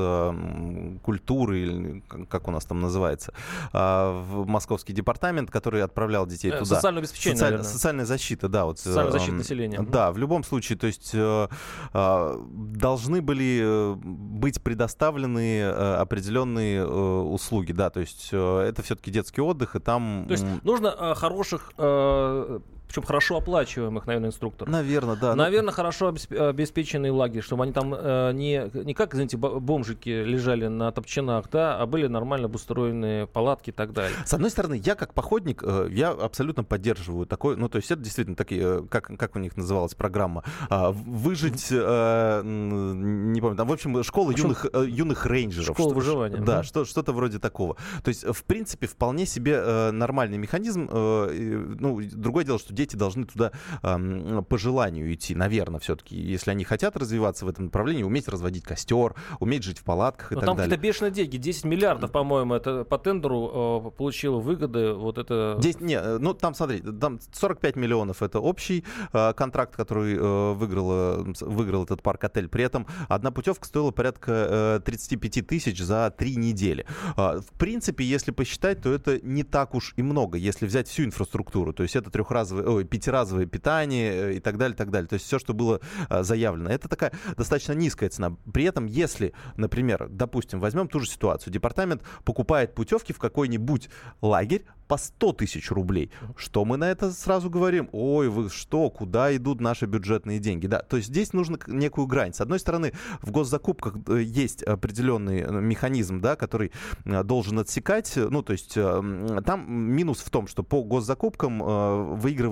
культуры, 1.03 1.70
или 1.71 2.03
как 2.29 2.47
у 2.47 2.51
нас 2.51 2.65
там 2.65 2.79
называется, 2.81 3.33
а, 3.73 4.11
в 4.23 4.47
московский 4.47 4.93
департамент, 4.93 5.49
который 5.51 5.83
отправлял 5.83 6.25
детей 6.25 6.51
Э, 6.51 6.59
туда. 6.59 6.75
Социальное 6.75 6.99
обеспечение, 7.01 7.37
Социаль- 7.37 7.51
наверное. 7.51 7.71
Социальная 7.71 8.05
защита, 8.05 8.47
да. 8.49 8.65
Вот, 8.65 8.79
Социальная 8.79 9.11
защита 9.11 9.31
эм, 9.31 9.37
населения. 9.37 9.79
Да, 9.81 10.11
в 10.11 10.17
любом 10.17 10.43
случае, 10.43 10.77
то 10.77 10.87
есть 10.87 11.11
э, 11.13 11.47
э, 11.93 12.37
должны 12.75 13.21
были 13.21 13.61
э, 13.63 13.95
быть 14.03 14.61
предоставлены 14.61 15.59
э, 15.59 15.95
определенные 15.95 16.81
э, 16.81 16.85
услуги, 16.85 17.71
да, 17.71 17.89
то 17.89 17.99
есть 17.99 18.29
э, 18.31 18.59
это 18.61 18.81
все-таки 18.83 19.11
детский 19.11 19.41
отдых, 19.41 19.75
и 19.75 19.79
там... 19.79 20.25
То 20.27 20.33
есть 20.33 20.45
нужно 20.63 20.87
э, 20.97 21.15
хороших 21.15 21.71
э, 21.77 22.59
причем 22.91 23.03
хорошо 23.03 23.37
оплачиваемых, 23.37 24.05
наверное, 24.05 24.29
инструкторов. 24.29 24.71
Наверное, 24.71 25.15
да. 25.15 25.29
Ну, 25.31 25.43
наверное, 25.43 25.71
хорошо 25.71 26.09
обеспеченные 26.09 27.11
лагерь, 27.11 27.41
чтобы 27.41 27.63
они 27.63 27.71
там 27.71 27.93
э, 27.93 28.31
не, 28.33 28.69
не 28.85 28.93
как, 28.93 29.13
извините, 29.13 29.37
бомжики 29.37 30.09
лежали 30.09 30.67
на 30.67 30.91
топчинах, 30.91 31.49
да, 31.49 31.77
а 31.77 31.85
были 31.85 32.07
нормально 32.07 32.47
обустроенные 32.47 33.27
палатки 33.27 33.69
и 33.69 33.73
так 33.73 33.93
далее. 33.93 34.17
С 34.25 34.33
одной 34.33 34.49
стороны, 34.49 34.81
я 34.83 34.95
как 34.95 35.13
походник, 35.13 35.63
э, 35.63 35.87
я 35.91 36.09
абсолютно 36.09 36.63
поддерживаю 36.63 37.25
такой, 37.25 37.55
ну, 37.55 37.69
то 37.69 37.77
есть 37.77 37.89
это 37.91 38.01
действительно 38.01 38.35
такие, 38.35 38.61
э, 38.61 38.83
как, 38.89 39.17
как 39.17 39.35
у 39.35 39.39
них 39.39 39.55
называлась 39.55 39.95
программа, 39.95 40.43
а, 40.69 40.91
выжить, 40.91 41.67
э, 41.71 42.41
не 42.43 43.39
помню, 43.39 43.55
там, 43.55 43.67
в 43.67 43.73
общем, 43.73 44.03
школа 44.03 44.31
юных, 44.31 44.65
юных 44.73 45.25
рейнджеров. 45.25 45.77
Школа 45.77 45.93
выживания. 45.93 46.37
Да, 46.41 46.63
что, 46.63 46.83
что-то 46.83 47.13
вроде 47.13 47.39
такого. 47.39 47.77
То 48.03 48.09
есть, 48.09 48.25
в 48.25 48.43
принципе, 48.43 48.87
вполне 48.87 49.25
себе 49.25 49.91
нормальный 49.91 50.37
механизм. 50.37 50.89
Ну, 50.91 52.01
другое 52.11 52.43
дело, 52.43 52.59
что 52.59 52.73
дети 52.81 52.95
должны 52.95 53.25
туда 53.25 53.51
по 53.81 54.57
желанию 54.57 55.13
идти, 55.13 55.35
наверное, 55.35 55.79
все-таки, 55.79 56.15
если 56.15 56.51
они 56.51 56.63
хотят 56.63 56.97
развиваться 56.97 57.45
в 57.45 57.49
этом 57.49 57.65
направлении, 57.65 58.03
уметь 58.03 58.27
разводить 58.27 58.63
костер, 58.63 59.15
уметь 59.39 59.63
жить 59.63 59.79
в 59.79 59.83
палатках 59.83 60.31
и 60.31 60.35
Но 60.35 60.41
так 60.41 60.47
там 60.47 60.57
далее. 60.57 60.69
Там 60.69 60.79
какие-то 60.79 60.99
бешеные 60.99 61.11
деньги, 61.11 61.37
10 61.37 61.65
миллиардов, 61.65 62.11
по-моему, 62.11 62.53
это 62.53 62.83
по 62.83 62.97
тендеру 62.97 63.85
э, 63.87 63.91
получило 63.97 64.39
выгоды 64.39 64.93
вот 64.93 65.17
это... 65.17 65.57
10, 65.59 65.81
не, 65.81 65.95
э, 65.95 66.17
ну 66.17 66.33
там, 66.33 66.53
смотри, 66.53 66.79
там 66.79 67.19
45 67.31 67.75
миллионов 67.75 68.21
это 68.21 68.39
общий 68.39 68.83
э, 69.13 69.33
контракт, 69.33 69.75
который 69.75 70.15
э, 70.15 70.53
выиграл, 70.53 71.23
выиграл 71.41 71.83
этот 71.83 72.01
парк-отель. 72.01 72.47
При 72.47 72.63
этом 72.63 72.87
одна 73.07 73.31
путевка 73.31 73.65
стоила 73.65 73.91
порядка 73.91 74.77
э, 74.77 74.79
35 74.85 75.47
тысяч 75.47 75.79
за 75.79 76.13
три 76.15 76.35
недели. 76.35 76.85
Э, 77.17 77.39
в 77.39 77.57
принципе, 77.57 78.03
если 78.03 78.31
посчитать, 78.31 78.81
то 78.81 78.91
это 78.91 79.19
не 79.21 79.43
так 79.43 79.75
уж 79.75 79.93
и 79.97 80.01
много, 80.01 80.37
если 80.37 80.65
взять 80.65 80.87
всю 80.87 81.03
инфраструктуру. 81.03 81.73
То 81.73 81.83
есть 81.83 81.95
это 81.95 82.09
трехразовое, 82.09 82.65
ой, 82.75 82.85
пятиразовое 82.85 83.45
питание 83.45 84.11
э, 84.13 84.33
и 84.35 84.39
так 84.39 84.57
далее, 84.57 84.75
так 84.75 84.91
далее. 84.91 85.07
То 85.07 85.15
есть 85.15 85.25
все, 85.25 85.39
что 85.39 85.53
было 85.53 85.79
э, 86.09 86.23
заявлено. 86.23 86.69
Это 86.69 86.87
такая 86.87 87.11
достаточно 87.37 87.73
низкая 87.73 88.09
цена. 88.09 88.35
При 88.53 88.63
этом, 88.63 88.85
если, 88.85 89.33
например, 89.57 90.07
допустим, 90.09 90.59
возьмем 90.59 90.87
ту 90.87 90.99
же 90.99 91.09
ситуацию, 91.09 91.53
департамент 91.53 92.03
покупает 92.23 92.73
путевки 92.75 93.13
в 93.13 93.19
какой-нибудь 93.19 93.89
лагерь 94.21 94.65
по 94.91 94.97
100 94.97 95.33
тысяч 95.33 95.71
рублей. 95.71 96.11
Что 96.35 96.65
мы 96.65 96.75
на 96.75 96.91
это 96.91 97.11
сразу 97.11 97.49
говорим? 97.49 97.87
Ой, 97.93 98.27
вы 98.27 98.49
что, 98.49 98.89
куда 98.89 99.33
идут 99.33 99.61
наши 99.61 99.85
бюджетные 99.85 100.39
деньги? 100.39 100.67
Да, 100.67 100.79
то 100.79 100.97
есть 100.97 101.07
здесь 101.07 101.31
нужно 101.31 101.57
некую 101.67 102.07
грань. 102.07 102.33
С 102.33 102.41
одной 102.41 102.59
стороны, 102.59 102.91
в 103.21 103.31
госзакупках 103.31 103.95
э, 104.09 104.21
есть 104.21 104.63
определенный 104.63 105.43
э, 105.43 105.49
механизм, 105.49 106.19
да, 106.19 106.35
который 106.35 106.73
должен 107.05 107.59
отсекать. 107.59 108.13
Ну, 108.17 108.41
то 108.43 108.51
есть 108.51 108.73
там 108.73 109.65
минус 109.71 110.19
в 110.19 110.29
том, 110.29 110.47
что 110.47 110.61
по 110.61 110.83
госзакупкам 110.83 111.61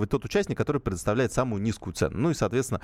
выигрывает 0.09 0.11
тот 0.11 0.25
участник, 0.25 0.57
который 0.57 0.81
предоставляет 0.81 1.31
самую 1.31 1.61
низкую 1.61 1.93
цену. 1.93 2.17
Ну 2.17 2.31
и, 2.31 2.33
соответственно, 2.33 2.81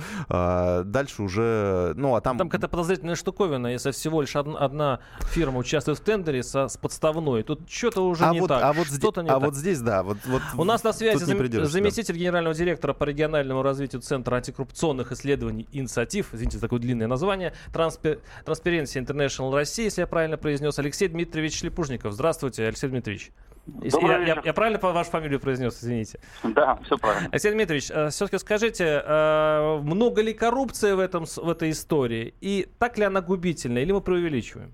дальше 0.86 1.24
уже... 1.24 1.94
Ну, 1.96 2.16
а 2.16 2.22
там... 2.22 2.38
Там 2.38 2.50
какая-то 2.50 2.70
подозрительная 2.70 3.16
штуковина, 3.16 3.68
если 3.68 3.92
всего 3.92 4.22
лишь 4.22 4.36
одна, 4.36 4.60
одна 4.60 5.00
фирма 5.34 5.60
участвует 5.60 6.00
в 6.00 6.02
тендере 6.02 6.44
со, 6.44 6.68
с 6.68 6.78
подставной. 6.78 7.44
Тут 7.44 7.70
что-то 7.70 8.08
уже 8.08 8.26
а 8.26 8.32
не 8.32 8.42
вот, 8.42 8.48
так. 8.48 8.64
А 8.64 8.74
вот, 8.74 8.88
не 8.90 8.98
а 8.98 9.34
так 9.34 9.42
вот 9.42 9.56
здесь, 9.56 9.82
да. 9.82 10.04
Вот, 10.04 10.18
вот 10.26 10.42
У 10.58 10.64
нас 10.64 10.84
на 10.84 10.94
связи 10.94 11.24
зам... 11.24 11.66
заместитель 11.66 12.14
да. 12.14 12.20
генерального 12.20 12.56
директора 12.56 12.94
по 12.94 13.04
региональному 13.04 13.62
развитию 13.62 14.02
Центра 14.02 14.36
антикоррупционных 14.36 15.12
исследований 15.12 15.68
и 15.72 15.80
инициатив, 15.80 16.34
извините 16.34 16.58
за 16.58 16.62
такое 16.62 16.80
длинное 16.80 17.08
название, 17.08 17.54
Транспе... 17.74 18.20
Transparency 18.46 19.04
International 19.04 19.54
России, 19.54 19.86
если 19.86 20.02
я 20.02 20.08
правильно 20.08 20.38
произнес, 20.38 20.78
Алексей 20.80 21.08
Дмитриевич 21.08 21.60
Шлепужников. 21.60 22.14
Здравствуйте, 22.14 22.66
Алексей 22.66 22.90
Дмитриевич. 22.90 23.32
Я, 23.82 24.18
я, 24.20 24.42
я 24.44 24.54
правильно 24.54 24.80
по 24.80 24.92
вашу 24.92 25.10
фамилию 25.10 25.40
произнес, 25.40 25.82
извините? 25.82 26.20
Да, 26.44 26.78
все 26.84 26.98
правильно. 26.98 27.30
Алексей 27.32 27.52
Дмитриевич, 27.52 27.90
э, 27.90 28.10
все-таки 28.10 28.38
скажите, 28.38 29.04
э, 29.04 29.80
много 29.82 30.22
ли 30.22 30.34
коррупции 30.34 30.94
в, 30.94 31.00
этом, 31.00 31.26
в 31.26 31.50
этой 31.50 31.72
истории? 31.72 32.34
И 32.42 32.68
так 32.78 32.98
ли 32.98 33.06
она 33.06 33.22
губительна, 33.22 33.80
или 33.80 33.92
мы 33.92 34.02
преувеличиваем? 34.02 34.72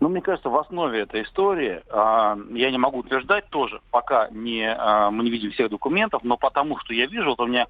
Ну, 0.00 0.08
мне 0.08 0.20
кажется, 0.20 0.48
в 0.48 0.56
основе 0.56 1.00
этой 1.00 1.22
истории, 1.22 1.82
э, 1.86 2.56
я 2.58 2.70
не 2.70 2.78
могу 2.78 2.98
утверждать 2.98 3.48
тоже, 3.48 3.80
пока 3.90 4.28
не, 4.30 4.64
э, 4.64 5.10
мы 5.10 5.24
не 5.24 5.30
видим 5.30 5.52
всех 5.52 5.70
документов, 5.70 6.22
но 6.24 6.36
потому 6.36 6.78
что 6.78 6.94
я 6.94 7.06
вижу, 7.06 7.30
вот 7.30 7.40
у 7.40 7.46
меня 7.46 7.66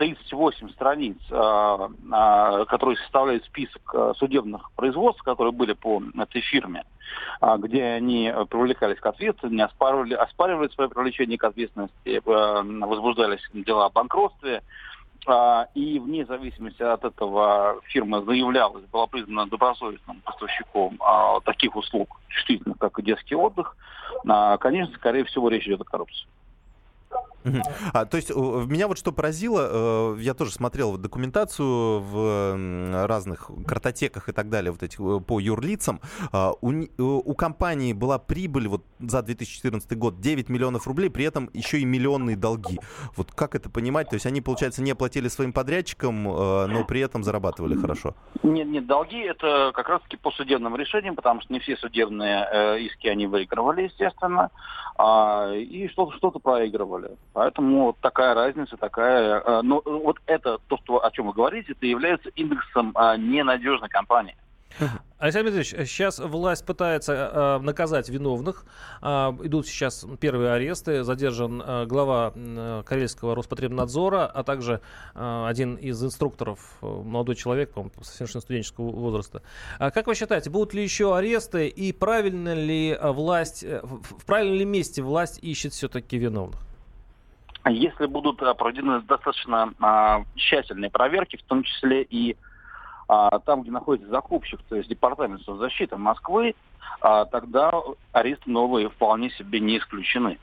38 0.00 0.70
страниц, 0.70 1.18
э, 1.30 1.34
э, 1.36 2.64
которые 2.68 2.96
составляют 2.96 3.44
список 3.44 3.82
э, 3.92 4.14
судебных 4.16 4.70
производств, 4.72 5.22
которые 5.22 5.52
были 5.52 5.74
по 5.74 6.02
этой 6.18 6.40
фирме, 6.40 6.84
где 7.58 7.84
они 7.84 8.32
привлекались 8.48 8.98
к 8.98 9.04
ответственности, 9.04 9.60
оспаривали, 9.60 10.14
оспаривали 10.14 10.68
свое 10.68 10.88
привлечение 10.88 11.36
к 11.36 11.44
ответственности, 11.44 12.22
возбуждались 12.24 13.40
дела 13.52 13.86
о 13.86 13.90
банкротстве, 13.90 14.62
а, 15.26 15.66
и 15.74 15.98
вне 15.98 16.24
зависимости 16.24 16.82
от 16.82 17.04
этого 17.04 17.80
фирма 17.88 18.22
заявлялась, 18.22 18.84
была 18.86 19.06
признана 19.06 19.50
добросовестным 19.50 20.20
поставщиком 20.24 20.96
а, 21.00 21.40
таких 21.40 21.76
услуг, 21.76 22.20
действительно, 22.30 22.74
как 22.78 22.98
и 22.98 23.02
детский 23.02 23.34
отдых, 23.34 23.76
а, 24.26 24.56
конечно, 24.58 24.94
скорее 24.96 25.24
всего, 25.24 25.48
речь 25.48 25.66
идет 25.66 25.82
о 25.82 25.84
коррупции. 25.84 26.26
А, 27.92 28.04
то 28.04 28.16
есть 28.16 28.30
меня 28.30 28.88
вот 28.88 28.98
что 28.98 29.12
поразило, 29.12 30.16
э, 30.16 30.20
я 30.20 30.34
тоже 30.34 30.52
смотрел 30.52 30.96
документацию 30.96 32.00
в 32.00 33.06
разных 33.06 33.50
картотеках 33.66 34.28
и 34.28 34.32
так 34.32 34.48
далее, 34.48 34.72
вот 34.72 34.82
этих 34.82 35.00
э, 35.00 35.20
по 35.20 35.40
юрлицам. 35.40 36.00
А, 36.32 36.52
у, 36.60 36.72
у 36.98 37.34
компании 37.34 37.92
была 37.92 38.18
прибыль 38.18 38.68
вот 38.68 38.84
за 38.98 39.22
2014 39.22 39.96
год 39.96 40.20
9 40.20 40.48
миллионов 40.48 40.86
рублей, 40.86 41.10
при 41.10 41.24
этом 41.24 41.50
еще 41.52 41.78
и 41.78 41.84
миллионные 41.84 42.36
долги. 42.36 42.78
Вот 43.16 43.32
как 43.32 43.54
это 43.54 43.70
понимать? 43.70 44.08
То 44.10 44.14
есть 44.14 44.26
они, 44.26 44.40
получается, 44.40 44.82
не 44.82 44.94
платили 44.94 45.28
своим 45.28 45.52
подрядчикам, 45.52 46.28
э, 46.28 46.66
но 46.66 46.84
при 46.84 47.00
этом 47.00 47.24
зарабатывали 47.24 47.76
хорошо? 47.76 48.14
Нет, 48.42 48.68
нет, 48.68 48.86
долги 48.86 49.20
это 49.20 49.72
как 49.74 49.88
раз-таки 49.88 50.16
по 50.16 50.30
судебным 50.30 50.76
решениям, 50.76 51.16
потому 51.16 51.40
что 51.40 51.52
не 51.52 51.60
все 51.60 51.76
судебные 51.76 52.80
иски 52.80 53.08
они 53.08 53.26
выигрывали, 53.26 53.82
естественно, 53.82 54.50
а, 55.02 55.54
и 55.54 55.88
что-то 55.88 56.14
что 56.18 56.30
проигрывали. 56.30 57.16
Поэтому 57.32 57.86
вот 57.86 57.96
такая 58.00 58.34
разница, 58.34 58.76
такая... 58.76 59.40
Э, 59.40 59.62
но 59.62 59.80
вот 59.84 60.18
это, 60.26 60.58
то, 60.68 60.76
что, 60.76 61.02
о 61.02 61.10
чем 61.10 61.28
вы 61.28 61.32
говорите, 61.32 61.72
это 61.72 61.86
является 61.86 62.28
индексом 62.30 62.92
а, 62.94 63.16
ненадежной 63.16 63.88
компании. 63.88 64.36
Александр 65.18 65.50
Дмитриевич, 65.50 65.88
сейчас 65.88 66.18
власть 66.18 66.64
пытается 66.64 67.12
э, 67.12 67.58
наказать 67.58 68.08
виновных. 68.08 68.64
Э, 69.02 69.32
идут 69.42 69.66
сейчас 69.66 70.06
первые 70.18 70.52
аресты. 70.52 71.04
Задержан 71.04 71.62
э, 71.62 71.86
глава 71.86 72.32
э, 72.34 72.82
Карельского 72.86 73.34
Роспотребнадзора, 73.34 74.26
а 74.26 74.42
также 74.42 74.80
э, 75.14 75.46
один 75.46 75.74
из 75.74 76.02
инструкторов, 76.02 76.60
э, 76.80 76.86
молодой 76.86 77.34
человек, 77.34 77.72
по-моему, 77.72 77.92
совершенно 78.02 78.40
студенческого 78.40 78.90
возраста. 78.90 79.42
А 79.78 79.90
как 79.90 80.06
вы 80.06 80.14
считаете, 80.14 80.48
будут 80.48 80.72
ли 80.72 80.82
еще 80.82 81.14
аресты 81.14 81.68
и 81.68 81.92
правильно 81.92 82.54
ли 82.54 82.96
власть, 83.02 83.62
э, 83.62 83.80
в 83.82 84.24
правильном 84.24 84.56
ли 84.56 84.64
месте 84.64 85.02
власть 85.02 85.38
ищет 85.42 85.72
все-таки 85.74 86.16
виновных? 86.16 86.60
Если 87.68 88.06
будут 88.06 88.38
проведены 88.38 89.02
достаточно 89.02 89.74
а, 89.80 90.24
тщательные 90.34 90.90
проверки, 90.90 91.36
в 91.36 91.42
том 91.42 91.62
числе 91.62 92.02
и 92.04 92.32
а, 92.32 92.49
там, 93.44 93.62
где 93.62 93.70
находится 93.70 94.08
закупщик, 94.08 94.60
то 94.68 94.76
есть 94.76 94.88
департамент 94.88 95.42
соцзащиты 95.42 95.96
Москвы, 95.96 96.54
а, 97.00 97.24
тогда 97.24 97.72
аресты 98.12 98.50
новые 98.50 98.88
вполне 98.88 99.30
себе 99.30 99.58
не 99.58 99.78
исключены. 99.78 100.38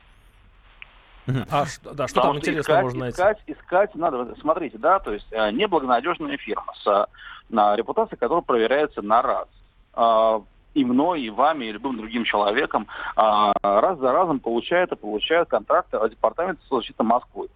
А 1.49 1.65
что, 1.65 1.93
да, 1.93 2.07
что 2.07 2.21
там 2.21 2.37
интересно 2.37 2.61
искать, 2.61 2.83
можно 2.83 2.99
найти? 2.99 3.15
Искать, 3.15 3.37
искать 3.47 3.95
надо, 3.95 4.35
смотрите, 4.39 4.77
да, 4.77 4.99
то 4.99 5.13
есть 5.13 5.31
а, 5.33 5.51
неблагонадежная 5.51 6.37
фирма 6.37 6.73
с 6.83 7.07
на 7.49 7.75
репутацией, 7.75 8.19
которая 8.19 8.43
проверяется 8.43 9.01
на 9.01 9.21
раз. 9.21 9.47
А, 9.93 10.41
и 10.73 10.85
мной, 10.85 11.21
и 11.21 11.29
вами, 11.29 11.65
и 11.65 11.71
любым 11.71 11.97
другим 11.97 12.23
человеком 12.23 12.87
а, 13.15 13.51
раз 13.63 13.97
за 13.99 14.11
разом 14.11 14.39
получает 14.39 14.91
и 14.91 14.95
получает 14.95 15.47
контракты 15.47 15.97
от 15.97 16.11
Департамента 16.11 16.61
соцзащиты 16.67 17.03
Москвы. 17.03 17.47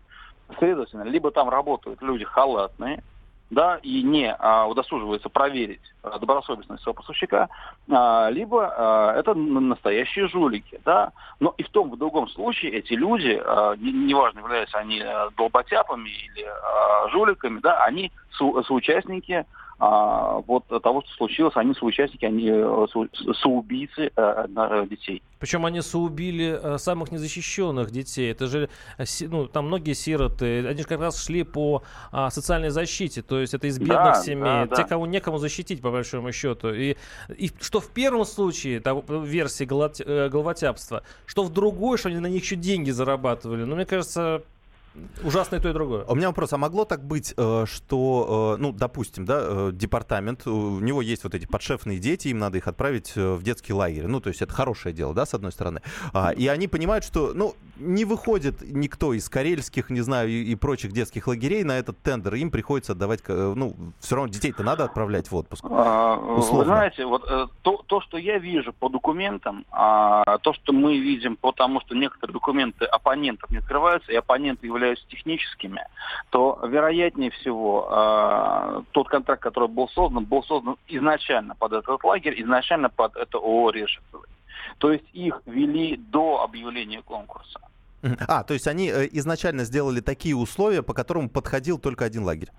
Следовательно, 0.58 1.04
либо 1.04 1.32
там 1.32 1.50
работают 1.50 2.02
люди 2.02 2.26
халатные, 2.26 3.04
да, 3.52 3.80
и 3.84 4.02
не 4.02 4.34
а, 4.34 4.66
удосуживается 4.66 5.30
проверить 5.30 5.82
а, 6.04 6.18
добросовестность 6.18 6.82
своего 6.82 6.96
поставщика, 6.96 7.50
а, 7.92 8.30
либо 8.30 8.74
а, 8.76 9.14
это 9.20 9.34
настоящие 9.36 10.30
жулики, 10.30 10.80
да. 10.86 11.12
Но 11.42 11.54
и 11.58 11.64
в 11.64 11.70
том, 11.70 11.90
и 11.90 11.96
в 11.96 12.00
другом 12.00 12.30
случае 12.30 12.72
эти 12.72 12.94
люди, 12.94 13.40
а, 13.44 13.76
неважно, 13.76 14.40
являются 14.40 14.78
они 14.78 15.02
а, 15.02 15.30
долботяпами 15.36 16.10
или 16.10 16.46
а, 16.46 17.10
жуликами, 17.10 17.60
да, 17.60 17.84
они 17.84 18.12
со, 18.32 18.64
соучастники 18.64 19.46
а, 19.84 20.44
вот 20.46 20.68
того, 20.84 21.02
что 21.02 21.12
случилось, 21.16 21.54
они 21.56 21.74
соучастники, 21.74 22.24
они 22.24 22.48
э, 22.48 22.86
со, 22.94 23.34
соубийцы 23.34 24.12
а, 24.16 24.86
детей. 24.86 25.24
Причем 25.40 25.66
они 25.66 25.82
соубили 25.82 26.78
самых 26.78 27.12
незащищенных 27.12 27.90
детей. 27.90 28.32
Это 28.32 28.46
же, 28.46 28.70
ну, 29.22 29.48
там 29.48 29.66
многие 29.66 29.94
сироты, 29.94 30.68
они 30.68 30.84
же 30.84 30.88
как 30.88 31.02
раз 31.02 31.26
шли 31.26 31.42
по 31.42 31.82
а, 32.12 32.30
социальной 32.30 32.70
защите, 32.70 33.24
то 33.24 33.40
есть 33.40 33.56
это 33.56 33.66
из 33.66 33.80
бедных 33.80 33.98
да, 33.98 34.22
семей, 34.22 34.68
да, 34.68 34.76
те, 34.76 34.84
кого 34.84 35.08
некому 35.08 35.40
защитить, 35.40 35.82
по 35.82 35.90
большому 35.90 36.32
счету. 36.32 36.72
И, 36.72 36.96
и 37.36 37.50
что 37.60 37.80
в 37.80 37.90
первом 37.90 38.26
случае, 38.26 38.82
там, 38.82 39.02
версии 39.08 39.64
головотяпства, 39.64 41.02
что 41.26 41.42
в 41.42 41.52
другой, 41.52 41.98
что 41.98 42.10
они 42.10 42.20
на 42.20 42.28
них 42.28 42.44
еще 42.44 42.56
деньги 42.56 42.92
зарабатывали. 42.92 43.64
Ну, 43.64 43.76
мне 43.76 43.86
кажется, 43.88 44.44
ужасно 45.24 45.56
и 45.56 45.60
то, 45.60 45.70
и 45.70 45.74
другое. 45.74 46.04
У 46.06 46.16
меня 46.16 46.28
вопрос, 46.28 46.54
а 46.54 46.58
могло 46.58 46.86
так 46.86 47.04
быть, 47.06 47.34
э, 47.36 47.66
что, 47.68 48.56
э, 48.58 48.62
ну, 48.62 48.72
допустим, 48.72 49.26
да, 49.26 49.40
э, 49.42 49.72
департамент, 49.74 50.48
у 50.48 50.80
него 50.80 51.02
есть 51.02 51.24
вот 51.24 51.36
эти 51.36 51.46
подшефные 51.46 52.00
дети, 52.00 52.30
им 52.30 52.40
надо 52.40 52.58
их 52.58 52.68
отправить 52.68 53.16
в 53.16 53.42
детский 53.44 53.74
лагерь, 53.74 54.08
ну, 54.08 54.20
то 54.20 54.30
есть 54.30 54.42
это 54.42 54.54
хорошее 54.54 54.94
дело, 54.94 55.14
да, 55.14 55.26
с 55.26 55.34
одной 55.34 55.52
стороны, 55.52 55.82
а, 56.14 56.32
и 56.32 56.48
они 56.48 56.68
понимают, 56.68 57.06
что, 57.06 57.32
ну, 57.34 57.56
не 57.82 58.06
выходит 58.06 58.62
никто 58.62 59.14
из 59.14 59.30
карельских, 59.30 59.90
не 59.90 60.02
знаю, 60.02 60.30
и, 60.30 60.44
и 60.44 60.56
прочих 60.56 60.92
детских 60.92 61.28
лагерей 61.28 61.64
на 61.64 61.78
этот 61.78 61.98
тендер, 62.02 62.36
им 62.36 62.52
приходится 62.52 62.94
отдавать, 62.94 63.22
ну, 63.28 63.76
все 64.00 64.16
равно 64.16 64.32
детей-то 64.32 64.64
надо 64.64 64.86
отправлять 64.86 65.32
в 65.32 65.36
отпуск. 65.36 65.66
А, 65.70 66.16
вы 66.16 66.64
знаете, 66.64 67.06
вот 67.06 67.24
то, 67.62 67.84
то, 67.88 68.02
что 68.02 68.18
я 68.18 68.38
вижу 68.38 68.74
по 68.74 68.90
документам, 68.90 69.66
а, 69.72 70.38
то, 70.40 70.54
что 70.54 70.74
мы 70.74 70.98
видим 70.98 71.36
по 71.36 71.52
тому, 71.52 71.82
что 71.82 71.96
некоторые 71.96 72.34
документы 72.34 72.86
оппонентов 72.86 73.50
не 73.50 73.58
открываются, 73.58 74.12
и 74.12 74.16
оппоненты 74.16 74.68
являются 74.68 75.06
техническими, 75.08 75.86
то, 76.30 76.60
вероятнее 76.64 77.32
всего, 77.32 77.88
а, 77.92 78.84
тот 78.92 79.10
контракт, 79.10 79.42
который 79.42 79.70
был 79.70 79.90
создан, 79.90 80.26
был 80.26 80.44
создан 80.44 80.78
изначально 80.88 81.56
под 81.56 81.74
этот 81.74 82.04
лагерь, 82.04 82.42
изначально 82.42 82.90
под 82.90 83.16
это 83.16 83.38
ООО 83.38 83.72
«Решетовый». 83.72 84.30
То 84.78 84.92
есть 84.92 85.06
их 85.14 85.42
вели 85.46 85.98
до 85.98 86.42
объявления 86.42 87.02
конкурса. 87.02 87.60
А, 88.28 88.44
то 88.44 88.54
есть 88.54 88.68
они 88.68 88.90
э, 88.90 89.08
изначально 89.12 89.64
сделали 89.64 90.00
такие 90.02 90.36
условия, 90.36 90.82
по 90.82 90.94
которым 90.94 91.30
подходил 91.30 91.78
только 91.78 92.06
один 92.06 92.24
лагерь? 92.24 92.50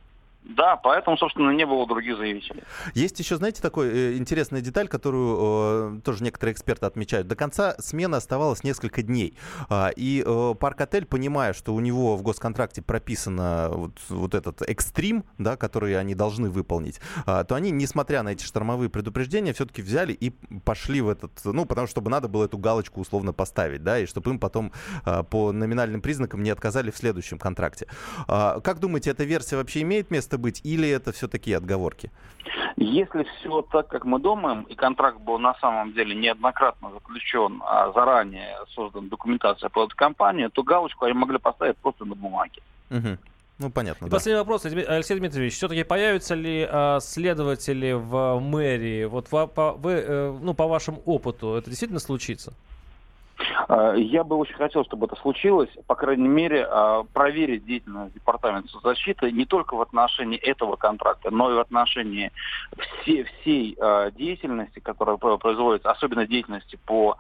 Да, 0.45 0.77
поэтому, 0.77 1.17
собственно, 1.17 1.51
не 1.51 1.65
было 1.65 1.87
других 1.87 2.17
заявителей. 2.17 2.63
Есть 2.95 3.19
еще, 3.19 3.37
знаете, 3.37 3.63
такой 3.63 3.89
э, 3.89 4.17
интересная 4.17 4.61
деталь, 4.61 4.89
которую 4.89 5.99
э, 5.99 6.01
тоже 6.05 6.25
некоторые 6.25 6.53
эксперты 6.53 6.87
отмечают. 6.87 7.29
До 7.29 7.37
конца 7.37 7.75
смены 7.79 8.17
оставалось 8.17 8.65
несколько 8.65 9.03
дней. 9.03 9.37
Э, 9.71 9.91
и 9.97 10.23
э, 10.27 10.55
парк-отель, 10.59 11.07
понимая, 11.07 11.53
что 11.53 11.75
у 11.75 11.81
него 11.81 12.17
в 12.17 12.23
госконтракте 12.23 12.83
прописано 12.83 13.71
вот, 13.73 13.93
вот 14.09 14.35
этот 14.35 14.63
экстрим, 14.63 15.25
да, 15.39 15.57
который 15.57 15.99
они 15.99 16.15
должны 16.15 16.51
выполнить, 16.51 17.01
э, 17.27 17.45
то 17.49 17.55
они, 17.55 17.71
несмотря 17.71 18.23
на 18.23 18.31
эти 18.31 18.45
штормовые 18.45 18.91
предупреждения, 18.91 19.53
все-таки 19.53 19.81
взяли 19.81 20.13
и 20.13 20.31
пошли 20.65 21.01
в 21.01 21.09
этот, 21.09 21.33
ну, 21.45 21.65
потому 21.65 21.87
что 21.87 22.03
чтобы 22.03 22.11
надо 22.11 22.27
было 22.27 22.47
эту 22.47 22.59
галочку 22.59 23.01
условно 23.01 23.33
поставить, 23.33 23.85
да, 23.85 24.01
и 24.01 24.07
чтобы 24.07 24.31
им 24.31 24.41
потом 24.41 24.73
э, 25.07 25.23
по 25.23 25.53
номинальным 25.53 26.01
признакам 26.01 26.43
не 26.43 26.51
отказали 26.51 26.91
в 26.91 26.97
следующем 26.97 27.39
контракте. 27.39 27.87
Э, 28.27 28.61
как 28.65 28.81
думаете, 28.81 29.11
эта 29.11 29.23
версия 29.23 29.57
вообще 29.57 29.83
имеет 29.83 30.11
место 30.11 30.32
место 30.33 30.39
быть, 30.39 30.61
или 30.65 30.89
это 30.89 31.13
все 31.13 31.29
такие 31.29 31.57
отговорки? 31.57 32.11
Если 32.77 33.25
все 33.39 33.63
так, 33.63 33.89
как 33.89 34.05
мы 34.05 34.19
думаем, 34.19 34.63
и 34.63 34.75
контракт 34.75 35.21
был 35.21 35.39
на 35.39 35.55
самом 35.61 35.93
деле 35.93 36.15
неоднократно 36.15 36.91
заключен, 36.91 37.63
а 37.65 37.93
заранее 37.93 38.57
создана 38.75 39.09
документация 39.09 39.69
по 39.69 39.85
этой 39.85 39.95
компании, 39.95 40.49
то 40.49 40.63
галочку 40.63 41.05
они 41.05 41.15
могли 41.15 41.39
поставить 41.39 41.77
просто 41.77 42.05
на 42.05 42.15
бумаге. 42.15 42.63
Угу. 42.91 43.19
Ну, 43.59 43.71
понятно. 43.71 44.07
И 44.07 44.11
да. 44.11 44.17
Последний 44.17 44.39
вопрос, 44.39 44.65
Алексей 44.65 45.19
Дмитриевич. 45.19 45.55
Все-таки 45.55 45.85
появятся 45.85 46.35
ли 46.35 46.67
э, 46.69 47.01
следователи 47.01 47.93
в 47.93 48.41
мэрии? 48.41 49.05
Вот 49.05 49.31
вы, 49.31 49.47
по, 49.47 49.73
вы, 49.73 49.93
э, 49.93 50.39
ну, 50.43 50.55
по 50.55 50.67
вашему 50.67 51.01
опыту, 51.07 51.55
это 51.55 51.71
действительно 51.71 52.01
случится? 52.01 52.53
Э, 53.69 53.95
я 53.97 54.25
бы 54.25 54.37
очень 54.37 54.55
хотел, 54.55 54.85
чтобы 54.85 55.07
это 55.07 55.17
случилось, 55.17 55.71
по 55.87 55.95
крайней 55.95 56.29
мере, 56.29 56.67
э, 56.69 57.05
проверить 57.13 57.65
деятельность 57.65 58.15
Департамента 58.15 58.69
защиты 58.83 59.31
не 59.31 59.45
только 59.45 59.75
в 59.75 59.81
отношении 59.81 60.39
этого 60.39 60.77
контракта, 60.77 61.31
но 61.31 61.51
и 61.51 61.55
в 61.55 61.59
отношении 61.59 62.31
всей, 62.79 63.25
всей 63.25 63.77
э, 63.81 64.11
деятельности, 64.17 64.81
которая 64.81 65.17
производится, 65.17 65.91
особенно 65.91 66.27
деятельности 66.27 66.79
по 66.87 67.17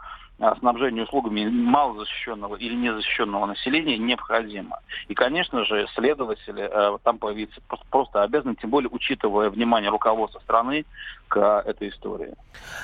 снабжению 0.58 1.04
услугами 1.04 1.48
малозащищенного 1.48 2.56
или 2.56 2.74
незащищенного 2.74 3.46
населения 3.46 3.96
необходимо. 3.98 4.80
И, 5.08 5.14
конечно 5.14 5.64
же, 5.64 5.86
следователи 5.94 6.68
э, 6.68 6.98
там 7.02 7.18
появиться 7.18 7.60
просто 7.90 8.22
обязаны, 8.22 8.56
тем 8.56 8.70
более 8.70 8.90
учитывая 8.90 9.50
внимание 9.50 9.90
руководства 9.90 10.40
страны 10.40 10.84
к 11.28 11.62
этой 11.64 11.88
истории. 11.88 12.34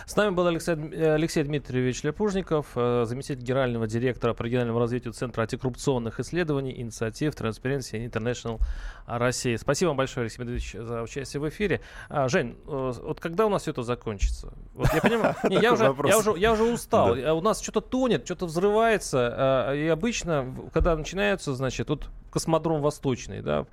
С 0.06 0.16
нами 0.16 0.30
был 0.30 0.46
Алексей, 0.46 0.72
Алексей 0.72 1.42
Дмитриевич 1.42 2.02
Лепужников, 2.02 2.68
э, 2.76 3.04
заместитель 3.04 3.42
генерального 3.42 3.86
директора 3.86 4.32
по 4.34 4.42
региональному 4.42 4.78
развитию 4.78 5.12
Центра 5.12 5.42
антикоррупционных 5.42 6.20
исследований, 6.20 6.80
инициатив 6.80 7.34
Transparency 7.34 8.08
International 8.08 8.58
России. 9.06 9.56
Спасибо 9.56 9.88
вам 9.88 9.98
большое, 9.98 10.24
Алексей 10.24 10.38
Дмитриевич, 10.38 10.72
за 10.72 11.02
участие 11.02 11.40
в 11.40 11.48
эфире. 11.48 11.80
А, 12.08 12.28
Жень, 12.28 12.56
э, 12.66 12.92
вот 13.02 13.20
когда 13.20 13.46
у 13.46 13.48
нас 13.50 13.62
все 13.62 13.72
это 13.72 13.82
закончится? 13.82 14.52
Вот 14.74 14.88
я 14.94 15.00
понимаю, 15.00 15.34
я, 15.50 15.72
уже, 15.72 15.94
я, 16.04 16.18
уже, 16.18 16.34
я 16.38 16.52
уже 16.52 16.64
устал. 16.64 17.16
Да. 17.16 17.34
У 17.34 17.40
нас 17.48 17.60
что-то 17.60 17.80
тонет, 17.80 18.24
что-то 18.24 18.46
взрывается. 18.46 19.34
А, 19.36 19.74
и 19.74 19.86
обычно, 19.88 20.54
когда 20.72 20.96
начинаются, 20.96 21.54
значит, 21.54 21.88
вот 21.88 22.08
космодром 22.30 22.80
Восточный, 22.80 23.40
да, 23.42 23.66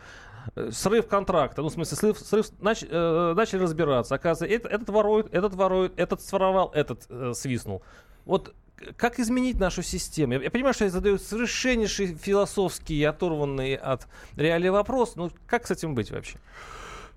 срыв 0.72 1.08
контракта, 1.08 1.62
ну, 1.62 1.70
в 1.70 1.74
смысле, 1.74 1.98
срыв, 1.98 2.20
срыв 2.20 2.48
нач, 2.60 2.84
э, 2.88 3.34
начали 3.36 3.60
разбираться. 3.60 4.16
Оказывается, 4.16 4.56
этот, 4.56 4.72
этот 4.72 4.90
ворует, 4.90 5.34
этот 5.34 5.56
ворует, 5.56 5.94
этот 5.98 6.22
своровал, 6.22 6.72
этот 6.74 7.06
э, 7.10 7.34
свистнул. 7.36 7.82
Вот 8.26 8.54
как 8.98 9.20
изменить 9.20 9.60
нашу 9.60 9.82
систему? 9.84 10.34
Я, 10.34 10.42
я 10.42 10.52
понимаю, 10.52 10.74
что 10.74 10.86
я 10.86 10.92
задаю 10.92 11.18
совершеннейший 11.18 12.16
философский, 12.16 13.04
оторванный 13.04 13.76
от 13.76 14.08
реалии 14.36 14.70
вопрос, 14.70 15.16
но 15.16 15.32
как 15.48 15.66
с 15.66 15.72
этим 15.72 15.96
быть 15.96 16.12
вообще? 16.12 16.38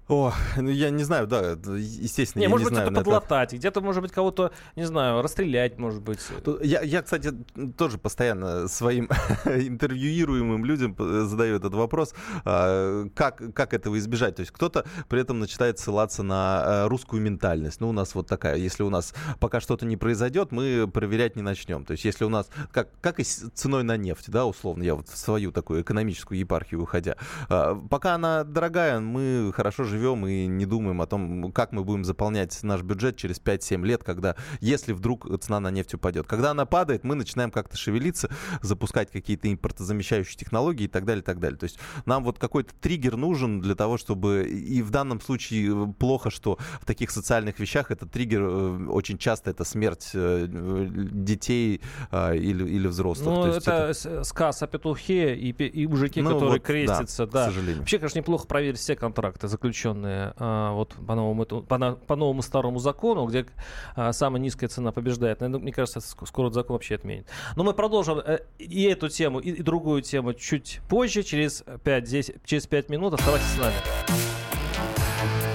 О, 0.08 0.32
ну 0.56 0.70
я 0.70 0.88
не 0.88 1.04
знаю, 1.04 1.26
да, 1.26 1.50
естественно, 1.50 2.40
не, 2.40 2.44
я 2.44 2.48
может 2.48 2.64
не 2.64 2.70
быть, 2.70 2.74
знаю. 2.76 2.90
где-то 2.90 3.04
подлатать, 3.04 3.48
это... 3.50 3.56
где-то, 3.58 3.80
может 3.82 4.00
быть, 4.00 4.10
кого-то, 4.10 4.52
не 4.74 4.84
знаю, 4.84 5.20
расстрелять, 5.20 5.78
может 5.78 6.00
быть. 6.00 6.20
Я, 6.62 6.80
я, 6.80 7.02
кстати, 7.02 7.30
тоже 7.76 7.98
постоянно 7.98 8.68
своим 8.68 9.04
интервьюируемым 9.44 10.64
людям 10.64 10.96
задаю 10.98 11.56
этот 11.56 11.74
вопрос, 11.74 12.14
а, 12.46 13.06
как, 13.14 13.52
как 13.52 13.74
этого 13.74 13.98
избежать. 13.98 14.36
То 14.36 14.40
есть 14.40 14.50
кто-то 14.50 14.86
при 15.10 15.20
этом 15.20 15.40
начинает 15.40 15.78
ссылаться 15.78 16.22
на 16.22 16.84
а, 16.84 16.88
русскую 16.88 17.20
ментальность. 17.20 17.80
Ну, 17.82 17.90
у 17.90 17.92
нас 17.92 18.14
вот 18.14 18.26
такая, 18.26 18.56
если 18.56 18.84
у 18.84 18.90
нас 18.90 19.12
пока 19.40 19.60
что-то 19.60 19.84
не 19.84 19.98
произойдет, 19.98 20.52
мы 20.52 20.88
проверять 20.90 21.36
не 21.36 21.42
начнем. 21.42 21.84
То 21.84 21.92
есть 21.92 22.06
если 22.06 22.24
у 22.24 22.30
нас, 22.30 22.48
как, 22.72 22.88
как 23.02 23.20
и 23.20 23.24
с 23.24 23.50
ценой 23.50 23.82
на 23.82 23.98
нефть, 23.98 24.30
да, 24.30 24.46
условно, 24.46 24.84
я 24.84 24.94
вот 24.94 25.06
в 25.08 25.18
свою 25.18 25.52
такую 25.52 25.82
экономическую 25.82 26.38
епархию 26.38 26.82
уходя, 26.82 27.16
а, 27.50 27.74
пока 27.74 28.14
она 28.14 28.44
дорогая, 28.44 29.00
мы 29.00 29.52
хорошо 29.54 29.84
живем 29.84 29.97
живем 29.98 30.26
и 30.26 30.46
не 30.46 30.66
думаем 30.66 31.00
о 31.00 31.06
том, 31.06 31.52
как 31.52 31.72
мы 31.72 31.84
будем 31.84 32.04
заполнять 32.04 32.62
наш 32.62 32.82
бюджет 32.82 33.16
через 33.16 33.40
5-7 33.40 33.84
лет, 33.84 34.04
когда, 34.04 34.36
если 34.60 34.92
вдруг 34.92 35.26
цена 35.40 35.60
на 35.60 35.70
нефть 35.70 35.94
упадет. 35.94 36.26
Когда 36.26 36.52
она 36.52 36.66
падает, 36.66 37.04
мы 37.04 37.14
начинаем 37.14 37.50
как-то 37.50 37.76
шевелиться, 37.76 38.30
запускать 38.62 39.10
какие-то 39.10 39.52
импортозамещающие 39.52 40.38
технологии 40.38 40.84
и 40.84 40.88
так 40.88 41.04
далее, 41.04 41.22
и 41.22 41.24
так 41.24 41.40
далее. 41.40 41.58
То 41.58 41.64
есть 41.64 41.78
нам 42.06 42.24
вот 42.24 42.38
какой-то 42.38 42.74
триггер 42.80 43.16
нужен 43.16 43.60
для 43.60 43.74
того, 43.74 43.98
чтобы... 43.98 44.48
И 44.48 44.82
в 44.82 44.90
данном 44.90 45.20
случае 45.20 45.92
плохо, 45.98 46.30
что 46.30 46.58
в 46.80 46.84
таких 46.84 47.10
социальных 47.10 47.58
вещах 47.58 47.90
этот 47.90 48.10
триггер 48.12 48.42
э, 48.42 48.86
очень 48.88 49.18
часто 49.18 49.50
это 49.50 49.64
смерть 49.64 50.10
э, 50.14 50.46
детей 50.48 51.80
а, 52.10 52.32
или, 52.32 52.68
или 52.68 52.86
взрослых. 52.86 53.26
Ну, 53.26 53.44
это, 53.46 53.90
это 53.90 54.24
сказ 54.24 54.62
о 54.62 54.66
петухе 54.66 55.34
и, 55.34 55.50
и 55.50 55.86
мужики, 55.86 56.20
ну, 56.22 56.30
которые 56.30 56.52
вот, 56.52 56.62
крестятся. 56.62 57.26
Да, 57.26 57.32
да. 57.32 57.46
К 57.46 57.54
сожалению. 57.54 57.78
Вообще, 57.80 57.98
конечно, 57.98 58.18
неплохо 58.18 58.46
проверить 58.46 58.78
все 58.78 58.96
контракты, 58.96 59.48
заключенные 59.48 59.87
запрещенные 59.88 60.34
а, 60.36 60.72
вот 60.72 60.94
по 61.06 61.14
новому, 61.14 61.44
по, 61.44 61.62
по 61.62 62.16
новому 62.16 62.42
старому 62.42 62.78
закону, 62.78 63.26
где 63.26 63.46
а, 63.94 64.12
самая 64.12 64.40
низкая 64.40 64.68
цена 64.68 64.92
побеждает. 64.92 65.40
Наверное, 65.40 65.62
мне 65.62 65.72
кажется, 65.72 66.00
скоро 66.00 66.50
закон 66.50 66.74
вообще 66.74 66.96
отменит. 66.96 67.26
Но 67.56 67.64
мы 67.64 67.74
продолжим 67.74 68.18
э, 68.18 68.40
и 68.58 68.84
эту 68.84 69.08
тему, 69.08 69.40
и, 69.40 69.62
другую 69.62 70.02
тему 70.02 70.34
чуть 70.34 70.80
позже, 70.88 71.22
через 71.22 71.64
5, 71.84 72.44
через 72.44 72.66
5 72.66 72.90
минут. 72.90 73.14
Оставайтесь 73.14 73.46
с 73.46 73.58
нами. 73.58 73.74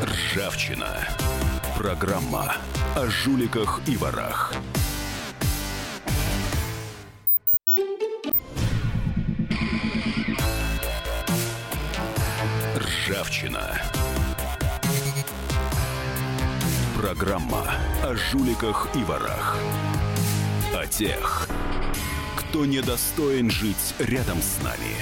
Ржавчина. 0.04 1.08
Программа 1.78 2.54
о 2.96 3.08
жуликах 3.08 3.82
и 3.88 3.98
ворах. 3.98 4.54
Ржавчина. 12.76 14.03
Программа 17.04 17.66
о 18.02 18.16
жуликах 18.16 18.88
и 18.96 19.04
ворах. 19.04 19.58
О 20.74 20.88
тех, 20.88 21.50
кто 22.38 22.66
недостоин 22.66 23.52
жить 23.52 23.94
рядом 24.00 24.38
с 24.38 24.64
нами. 24.64 24.96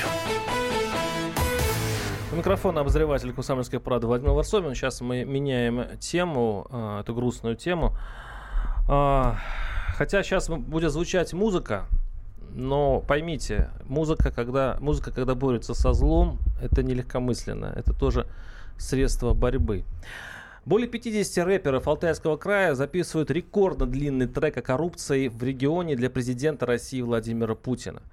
У 2.31 2.37
микрофона 2.37 2.81
обозреватель 2.81 3.31
Кусамельской 3.31 3.79
правды 3.79 4.07
Владимир 4.07 4.31
Варсовин. 4.31 4.73
Сейчас 4.73 5.01
мы 5.01 5.25
меняем 5.25 5.95
тему, 5.99 6.65
а, 6.71 7.01
эту 7.01 7.13
грустную 7.13 7.55
тему. 7.55 7.95
А, 8.89 9.37
хотя 9.95 10.23
сейчас 10.23 10.49
будет 10.49 10.91
звучать 10.91 11.33
музыка, 11.33 11.85
но 12.55 13.01
поймите, 13.01 13.69
музыка, 13.85 14.31
когда, 14.31 14.75
музыка, 14.79 15.11
когда 15.11 15.35
борется 15.35 15.75
со 15.75 15.93
злом, 15.93 16.39
это 16.63 16.81
не 16.81 16.95
легкомысленно. 16.95 17.71
Это 17.75 17.93
тоже 17.93 18.25
средство 18.79 19.35
борьбы. 19.35 19.85
Более 20.63 20.87
50 20.87 21.43
рэперов 21.43 21.87
Алтайского 21.87 22.37
края 22.37 22.75
записывают 22.75 23.31
рекордно 23.31 23.87
длинный 23.87 24.27
трек 24.27 24.57
о 24.57 24.61
коррупции 24.61 25.27
в 25.27 25.41
регионе 25.41 25.95
для 25.95 26.09
президента 26.11 26.67
России 26.67 27.01
Владимира 27.01 27.55
Путина. 27.55 28.03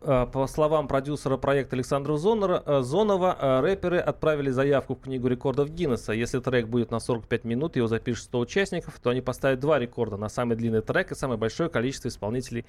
Э, 0.00 0.26
по 0.32 0.46
словам 0.46 0.86
продюсера 0.86 1.36
проекта 1.36 1.74
Александра 1.74 2.16
Зонора, 2.16 2.62
э, 2.64 2.80
Зонова, 2.82 3.36
э, 3.40 3.60
рэперы 3.60 3.98
отправили 3.98 4.50
заявку 4.50 4.94
в 4.94 5.00
книгу 5.00 5.26
рекордов 5.26 5.70
Гиннеса. 5.70 6.12
Если 6.12 6.38
трек 6.38 6.68
будет 6.68 6.92
на 6.92 7.00
45 7.00 7.42
минут, 7.42 7.74
его 7.74 7.88
запишет 7.88 8.24
100 8.26 8.38
участников, 8.38 9.00
то 9.02 9.10
они 9.10 9.20
поставят 9.20 9.58
два 9.58 9.80
рекорда 9.80 10.16
на 10.16 10.28
самый 10.28 10.56
длинный 10.56 10.82
трек 10.82 11.10
и 11.10 11.16
самое 11.16 11.40
большое 11.40 11.68
количество 11.70 12.06
исполнителей 12.06 12.66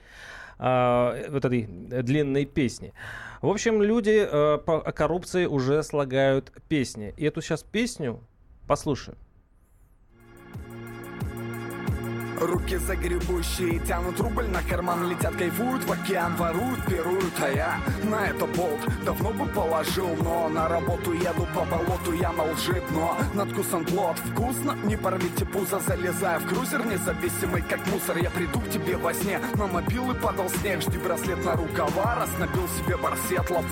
э, 0.58 0.66
этой 1.32 1.68
длинной 1.68 2.46
песни. 2.46 2.94
В 3.44 3.50
общем, 3.50 3.84
люди 3.84 4.28
э, 4.28 4.58
по, 4.58 4.80
о 4.80 4.92
коррупции 4.92 5.46
уже 5.46 5.84
слагают 5.84 6.52
песни. 6.68 7.14
И 7.18 7.26
эту 7.26 7.42
сейчас 7.42 7.62
песню 7.62 8.20
послушаем. 8.70 9.18
Руки 12.40 12.78
загребущие 12.78 13.80
тянут 13.80 14.18
рубль 14.22 14.48
на 14.48 14.62
карман 14.62 15.10
Летят, 15.10 15.36
кайфуют 15.36 15.84
в 15.84 15.92
океан, 15.92 16.38
воруют, 16.38 16.86
пируют 16.86 17.34
А 17.42 17.50
я 17.50 17.82
на 18.04 18.28
это 18.28 18.46
болт 18.46 18.80
давно 19.04 19.32
бы 19.32 19.46
положил 19.48 20.08
Но 20.24 20.48
на 20.48 20.70
работу 20.70 21.12
еду 21.12 21.46
по 21.54 21.66
болоту, 21.66 22.14
я 22.14 22.32
на 22.32 22.44
лжит 22.44 22.84
Но 22.92 23.18
надкусан 23.34 23.84
плод 23.84 24.18
вкусно, 24.20 24.78
не 24.86 24.96
порвите 24.96 25.46
пузо 25.46 25.80
Залезая 25.80 26.40
в 26.40 26.48
крузер 26.48 26.86
независимый, 26.86 27.62
как 27.62 27.86
мусор 27.88 28.18
Я 28.18 28.30
приду 28.30 28.62
к 28.62 28.70
тебе 28.70 28.96
во 28.96 29.14
сне, 29.14 29.42
на 29.56 29.68
мобилы 29.68 30.14
падал 30.14 30.48
снег 30.48 30.82
Жди 30.82 30.98
браслет 30.98 31.44
на 31.44 31.58
рукава, 31.58 32.16
раз 32.16 32.30
набил 32.40 32.70
себе 32.70 32.96
барсет 32.96 33.50
лоб 33.50 33.66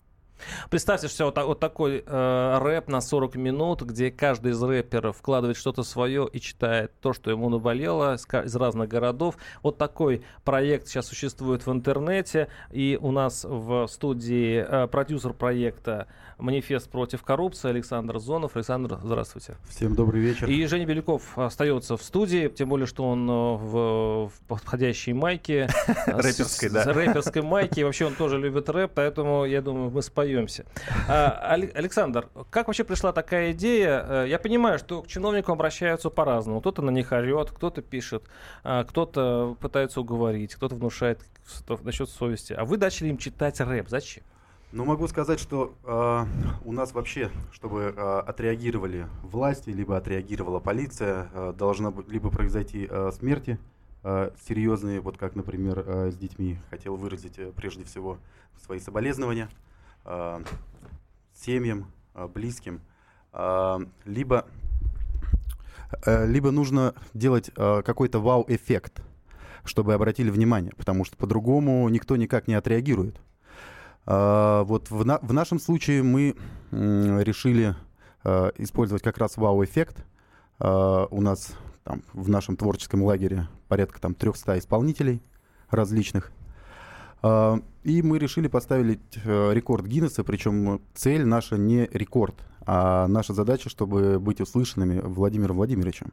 Представьте, 0.69 1.07
что 1.07 1.25
вот, 1.25 1.37
вот 1.37 1.59
такой 1.59 2.03
э, 2.05 2.57
рэп 2.61 2.87
на 2.89 3.01
40 3.01 3.35
минут, 3.35 3.81
где 3.81 4.11
каждый 4.11 4.51
из 4.51 4.61
рэперов 4.61 5.17
вкладывает 5.17 5.57
что-то 5.57 5.83
свое 5.83 6.27
и 6.31 6.39
читает 6.39 6.91
то, 7.01 7.13
что 7.13 7.31
ему 7.31 7.49
наболело 7.49 8.15
из, 8.15 8.25
из 8.25 8.55
разных 8.55 8.89
городов. 8.89 9.37
Вот 9.63 9.77
такой 9.77 10.23
проект 10.43 10.87
сейчас 10.87 11.07
существует 11.07 11.65
в 11.65 11.71
интернете. 11.71 12.49
И 12.71 12.97
у 13.01 13.11
нас 13.11 13.45
в 13.47 13.87
студии 13.87 14.65
э, 14.67 14.87
продюсер 14.87 15.33
проекта 15.33 16.07
«Манифест 16.37 16.89
против 16.89 17.23
коррупции» 17.23 17.69
Александр 17.69 18.19
Зонов. 18.19 18.55
Александр, 18.55 18.99
здравствуйте. 19.03 19.55
Всем 19.69 19.95
добрый 19.95 20.21
вечер. 20.21 20.47
И 20.47 20.65
Женя 20.67 20.85
Беляков 20.85 21.37
остается 21.37 21.97
в 21.97 22.03
студии, 22.03 22.47
тем 22.47 22.69
более, 22.69 22.85
что 22.87 23.07
он 23.07 23.29
э, 23.29 23.33
в, 23.33 24.29
в 24.29 24.33
подходящей 24.47 25.13
майке. 25.13 25.67
Рэперской, 26.05 26.69
да. 26.69 26.83
Рэперской 26.83 27.41
майке. 27.41 27.85
Вообще 27.85 28.05
он 28.05 28.13
тоже 28.13 28.37
любит 28.37 28.69
рэп, 28.69 28.91
поэтому, 28.93 29.45
я 29.45 29.61
думаю, 29.61 29.89
мы 29.89 30.01
споемся. 30.01 30.26
А, 31.07 31.53
Александр, 31.53 32.29
как 32.49 32.67
вообще 32.67 32.83
пришла 32.83 33.11
такая 33.11 33.51
идея? 33.51 34.05
Э, 34.07 34.25
я 34.27 34.39
понимаю, 34.39 34.79
что 34.79 35.01
к 35.01 35.07
чиновникам 35.07 35.53
обращаются 35.53 36.09
по-разному. 36.09 36.59
Кто-то 36.59 36.81
на 36.81 36.89
них 36.89 37.11
орет, 37.11 37.51
кто-то 37.51 37.81
пишет, 37.81 38.23
а, 38.63 38.83
кто-то 38.83 39.57
пытается 39.59 40.01
уговорить, 40.01 40.55
кто-то 40.55 40.75
внушает 40.75 41.21
насчет 41.83 42.09
совести. 42.09 42.53
А 42.53 42.65
вы 42.65 42.77
начали 42.77 43.09
им 43.09 43.17
читать 43.17 43.59
рэп. 43.59 43.89
Зачем? 43.89 44.23
Ну, 44.73 44.83
могу 44.83 45.07
сказать, 45.07 45.39
что 45.39 45.73
э, 45.85 46.25
у 46.65 46.73
нас 46.73 46.93
вообще, 46.93 47.31
чтобы 47.53 47.93
э, 47.95 48.19
отреагировали 48.27 49.07
власти, 49.23 49.69
либо 49.69 49.95
отреагировала 49.95 50.59
полиция, 50.59 51.29
э, 51.33 51.53
должна 51.57 51.93
либо 52.09 52.29
произойти 52.29 52.85
э, 52.89 53.11
смерти 53.17 53.59
э, 54.03 54.31
серьезные, 54.45 54.99
вот 54.99 55.17
как, 55.17 55.35
например, 55.35 55.83
э, 55.85 56.11
с 56.11 56.17
детьми. 56.17 56.57
Хотел 56.69 56.97
выразить 56.97 57.39
э, 57.39 57.53
прежде 57.55 57.85
всего 57.85 58.17
свои 58.61 58.79
соболезнования 58.79 59.49
семьям, 61.33 61.91
э, 62.13 62.27
близким. 62.27 62.81
Э, 63.37 63.79
либо, 64.05 64.45
э, 66.05 66.25
либо 66.25 66.51
нужно 66.51 66.93
делать 67.13 67.51
э, 67.55 67.81
какой-то 67.83 68.19
вау-эффект, 68.19 69.01
чтобы 69.63 69.93
обратили 69.93 70.29
внимание, 70.29 70.73
потому 70.75 71.05
что 71.05 71.17
по-другому 71.17 71.87
никто 71.89 72.15
никак 72.15 72.47
не 72.47 72.55
отреагирует. 72.55 73.19
Вот 74.05 74.89
в, 74.89 75.05
на, 75.05 75.19
в 75.21 75.33
нашем 75.33 75.59
случае 75.59 76.01
мы 76.01 76.37
решили 76.71 77.75
использовать 78.23 79.03
как 79.03 79.17
раз 79.17 79.35
вау-эффект. 79.35 80.05
У 80.59 81.21
нас 81.21 81.51
там, 81.83 82.03
в 82.13 82.29
нашем 82.29 82.55
творческом 82.55 83.03
лагере 83.03 83.49
порядка 83.67 83.99
там 83.99 84.13
300 84.13 84.59
исполнителей 84.59 85.21
различных. 85.69 86.31
И 87.87 88.01
мы 88.01 88.19
решили 88.19 88.49
поставить 88.49 88.99
э, 89.23 89.53
рекорд 89.53 89.85
Гиннесса, 89.85 90.25
причем 90.25 90.81
цель 90.93 91.23
наша 91.23 91.55
не 91.55 91.87
рекорд, 91.93 92.35
а 92.65 93.07
наша 93.07 93.33
задача, 93.33 93.69
чтобы 93.69 94.19
быть 94.19 94.41
услышанными 94.41 94.99
Владимиром 94.99 95.55
Владимировичем. 95.55 96.11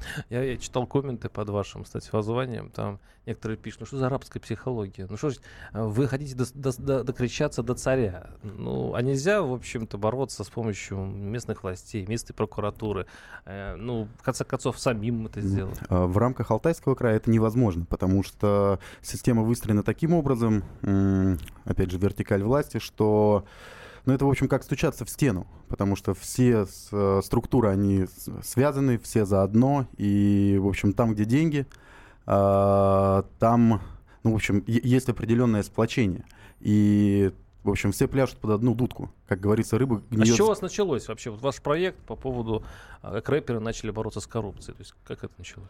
Я, 0.30 0.42
я 0.42 0.56
читал 0.56 0.86
комменты 0.86 1.28
под 1.28 1.48
вашим, 1.50 1.84
кстати, 1.84 2.08
воззванием. 2.12 2.70
Там 2.70 3.00
некоторые 3.26 3.58
пишут, 3.58 3.80
ну 3.80 3.86
что 3.86 3.98
за 3.98 4.06
арабская 4.06 4.40
психология? 4.40 5.06
Ну 5.08 5.16
что 5.16 5.30
ж, 5.30 5.36
вы 5.72 6.08
хотите 6.08 6.34
до, 6.34 6.44
до, 6.54 6.76
до, 6.78 7.04
докричаться 7.04 7.62
до 7.62 7.74
царя? 7.74 8.30
Ну, 8.42 8.94
а 8.94 9.02
нельзя, 9.02 9.42
в 9.42 9.52
общем-то, 9.52 9.98
бороться 9.98 10.44
с 10.44 10.48
помощью 10.48 10.98
местных 10.98 11.62
властей, 11.62 12.06
местной 12.06 12.34
прокуратуры? 12.34 13.06
Э, 13.44 13.76
ну, 13.76 14.08
в 14.18 14.22
конце 14.22 14.44
концов, 14.44 14.78
самим 14.78 15.26
это 15.26 15.40
сделать. 15.40 15.78
А, 15.88 16.06
в 16.06 16.16
рамках 16.16 16.50
Алтайского 16.50 16.94
края 16.94 17.16
это 17.16 17.30
невозможно, 17.30 17.84
потому 17.84 18.22
что 18.22 18.80
система 19.02 19.42
выстроена 19.42 19.82
таким 19.82 20.14
образом, 20.14 20.64
опять 21.64 21.90
же, 21.90 21.98
вертикаль 21.98 22.42
власти, 22.42 22.78
что 22.78 23.44
ну, 24.04 24.12
это, 24.12 24.24
в 24.24 24.30
общем, 24.30 24.48
как 24.48 24.62
стучаться 24.62 25.04
в 25.04 25.10
стену, 25.10 25.46
потому 25.68 25.96
что 25.96 26.14
все 26.14 26.66
с, 26.66 26.88
э, 26.92 27.20
структуры, 27.24 27.68
они 27.68 28.06
связаны, 28.42 28.98
все 28.98 29.24
заодно, 29.24 29.86
и, 29.96 30.58
в 30.60 30.66
общем, 30.66 30.92
там, 30.92 31.14
где 31.14 31.24
деньги, 31.24 31.66
э, 32.26 33.22
там, 33.38 33.80
ну, 34.22 34.32
в 34.32 34.34
общем, 34.34 34.62
есть 34.66 35.08
определенное 35.08 35.62
сплочение. 35.62 36.24
И 36.60 37.32
в 37.64 37.70
общем, 37.70 37.92
все 37.92 38.08
пляшут 38.08 38.38
под 38.38 38.52
одну 38.52 38.74
дудку. 38.74 39.10
Как 39.26 39.40
говорится, 39.40 39.76
рыба 39.78 40.02
гниет... 40.10 40.28
А 40.28 40.32
с 40.32 40.36
чего 40.36 40.46
у 40.46 40.50
вас 40.50 40.62
началось 40.62 41.06
вообще? 41.08 41.30
Вот 41.30 41.42
ваш 41.42 41.60
проект 41.60 41.98
по 41.98 42.16
поводу, 42.16 42.64
а, 43.02 43.12
как 43.14 43.28
рэперы 43.28 43.60
начали 43.60 43.90
бороться 43.90 44.20
с 44.20 44.26
коррупцией. 44.26 44.74
То 44.74 44.80
есть 44.80 44.94
как 45.04 45.24
это 45.24 45.34
началось? 45.36 45.68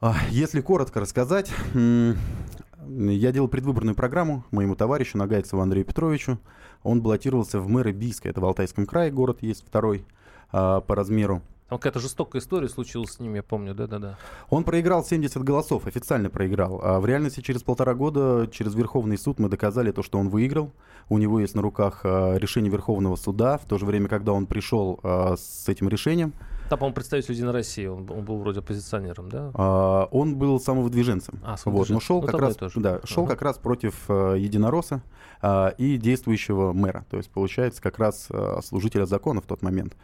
А, 0.00 0.16
если 0.30 0.60
коротко 0.60 1.00
рассказать, 1.00 1.52
я 1.74 3.32
делал 3.32 3.48
предвыборную 3.48 3.94
программу 3.94 4.44
моему 4.50 4.74
товарищу 4.74 5.18
Нагайцеву 5.18 5.60
Андрею 5.60 5.84
Петровичу. 5.84 6.38
Он 6.82 7.02
баллотировался 7.02 7.60
в 7.60 7.68
мэры 7.68 7.92
Бийска, 7.92 8.28
это 8.28 8.40
в 8.40 8.44
Алтайском 8.44 8.86
крае 8.86 9.10
город 9.10 9.38
есть 9.42 9.64
второй 9.66 10.04
а, 10.52 10.80
по 10.80 10.94
размеру. 10.94 11.42
Там 11.68 11.78
какая-то 11.78 12.00
жестокая 12.00 12.40
история 12.40 12.68
случилась 12.68 13.12
с 13.12 13.20
ним, 13.20 13.34
я 13.34 13.42
помню, 13.42 13.74
да-да-да. 13.74 14.16
Он 14.48 14.64
проиграл 14.64 15.04
70 15.04 15.42
голосов, 15.42 15.86
официально 15.86 16.30
проиграл. 16.30 16.80
А 16.82 16.98
в 16.98 17.04
реальности 17.04 17.42
через 17.42 17.62
полтора 17.62 17.92
года 17.92 18.48
через 18.50 18.74
Верховный 18.74 19.18
суд 19.18 19.38
мы 19.38 19.50
доказали 19.50 19.92
то, 19.92 20.02
что 20.02 20.18
он 20.18 20.30
выиграл. 20.30 20.72
У 21.10 21.18
него 21.18 21.40
есть 21.40 21.54
на 21.54 21.60
руках 21.60 22.00
а, 22.04 22.36
решение 22.36 22.72
Верховного 22.72 23.16
суда. 23.16 23.58
В 23.58 23.66
то 23.66 23.76
же 23.76 23.84
время, 23.84 24.08
когда 24.08 24.32
он 24.32 24.46
пришел 24.46 24.98
а, 25.02 25.36
с 25.36 25.68
этим 25.68 25.90
решением, 25.90 26.32
да, 26.68 26.76
по-моему, 26.76 26.94
представитель 26.94 27.34
Единой 27.34 27.52
России, 27.52 27.86
он, 27.86 28.08
он 28.10 28.24
был 28.24 28.38
вроде 28.38 28.60
оппозиционером, 28.60 29.28
да? 29.30 29.50
А, 29.54 30.08
он 30.10 30.36
был 30.36 30.60
самовыдвиженцем. 30.60 31.40
А, 31.42 31.56
вот, 31.64 31.88
но 31.88 32.00
шел, 32.00 32.20
ну, 32.20 32.26
как 32.26 32.40
раз, 32.40 32.56
тоже. 32.56 32.80
Да, 32.80 33.00
шел 33.04 33.24
ага. 33.24 33.32
как 33.32 33.42
раз 33.42 33.58
против 33.58 34.04
а, 34.08 34.34
Единоросса 34.34 35.02
а, 35.40 35.68
и 35.78 35.96
действующего 35.96 36.72
мэра. 36.72 37.06
То 37.10 37.16
есть, 37.16 37.30
получается, 37.30 37.80
как 37.82 37.98
раз 37.98 38.28
а, 38.30 38.60
служителя 38.62 39.06
закона 39.06 39.40
в 39.40 39.46
тот 39.46 39.62
момент. 39.62 39.96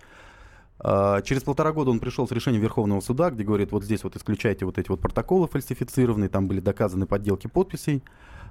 А, 0.78 1.22
через 1.22 1.42
полтора 1.42 1.72
года 1.72 1.90
он 1.90 2.00
пришел 2.00 2.26
с 2.26 2.32
решением 2.32 2.62
Верховного 2.62 3.00
суда, 3.00 3.30
где 3.30 3.44
говорит, 3.44 3.72
вот 3.72 3.84
здесь 3.84 4.04
вот 4.04 4.16
исключайте 4.16 4.64
вот 4.64 4.78
эти 4.78 4.88
вот 4.88 5.00
протоколы 5.00 5.48
фальсифицированные, 5.48 6.28
там 6.28 6.48
были 6.48 6.60
доказаны 6.60 7.06
подделки 7.06 7.46
подписей. 7.46 8.02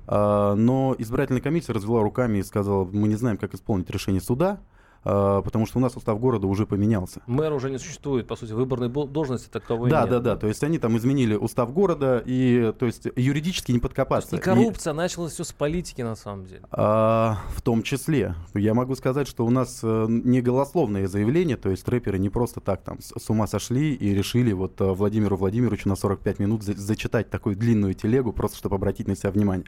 А, 0.07 0.55
но 0.55 0.95
избирательная 0.97 1.41
комиссия 1.41 1.73
развела 1.73 2.01
руками 2.01 2.39
и 2.39 2.43
сказала, 2.43 2.85
мы 2.85 3.07
не 3.07 3.15
знаем, 3.15 3.37
как 3.37 3.53
исполнить 3.53 3.89
решение 3.89 4.21
суда, 4.21 4.59
потому 5.03 5.65
что 5.65 5.79
у 5.79 5.81
нас 5.81 5.95
устав 5.95 6.19
города 6.19 6.47
уже 6.47 6.65
поменялся. 6.65 7.21
Мэр 7.27 7.53
уже 7.53 7.69
не 7.69 7.77
существует, 7.77 8.27
по 8.27 8.35
сути, 8.35 8.53
выборной 8.53 8.89
должности 8.89 9.49
таковой 9.49 9.89
да, 9.89 10.01
нет. 10.01 10.09
Да, 10.09 10.19
да, 10.19 10.35
то 10.35 10.47
есть 10.47 10.63
они 10.63 10.79
там 10.79 10.97
изменили 10.97 11.35
устав 11.35 11.73
города, 11.73 12.21
и 12.25 12.73
то 12.77 12.85
есть 12.85 13.07
юридически 13.15 13.71
не 13.71 13.79
подкопаться. 13.79 14.35
И 14.35 14.39
коррупция, 14.39 14.93
и... 14.93 14.95
началась 14.95 15.33
все 15.33 15.43
с 15.43 15.51
политики 15.51 16.01
на 16.01 16.15
самом 16.15 16.45
деле. 16.45 16.61
А, 16.71 17.39
в 17.55 17.61
том 17.61 17.83
числе. 17.83 18.35
Я 18.53 18.73
могу 18.73 18.95
сказать, 18.95 19.27
что 19.27 19.45
у 19.45 19.49
нас 19.49 19.81
э, 19.83 20.05
не 20.09 20.41
голословное 20.41 21.07
заявление, 21.07 21.57
то 21.57 21.69
есть 21.69 21.87
рэперы 21.87 22.17
не 22.19 22.29
просто 22.29 22.59
так 22.59 22.81
там 22.83 22.99
с 23.01 23.29
ума 23.29 23.47
сошли 23.47 23.93
и 23.93 24.13
решили 24.13 24.53
вот 24.53 24.79
э, 24.81 24.85
Владимиру 24.85 25.35
Владимировичу 25.35 25.89
на 25.89 25.95
45 25.95 26.39
минут 26.39 26.63
за 26.63 26.73
зачитать 26.73 27.29
такую 27.29 27.55
длинную 27.55 27.93
телегу, 27.93 28.33
просто 28.33 28.57
чтобы 28.57 28.75
обратить 28.75 29.07
на 29.07 29.15
себя 29.15 29.31
внимание. 29.31 29.65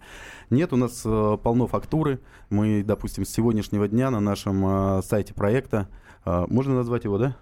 Нет, 0.50 0.74
у 0.74 0.78
нас 0.78 1.02
э, 1.06 1.38
полно 1.42 1.68
фактуры. 1.68 2.20
Мы, 2.50 2.84
допустим, 2.84 3.26
с 3.26 3.30
сегодняшнего 3.30 3.88
дня 3.88 4.12
на 4.12 4.20
нашем 4.20 5.02
сайте 5.04 5.25
сайте 5.26 5.34
проекта. 5.34 5.88
А, 6.24 6.46
можно 6.48 6.76
назвать 6.76 7.04
его, 7.04 7.18
да? 7.18 7.36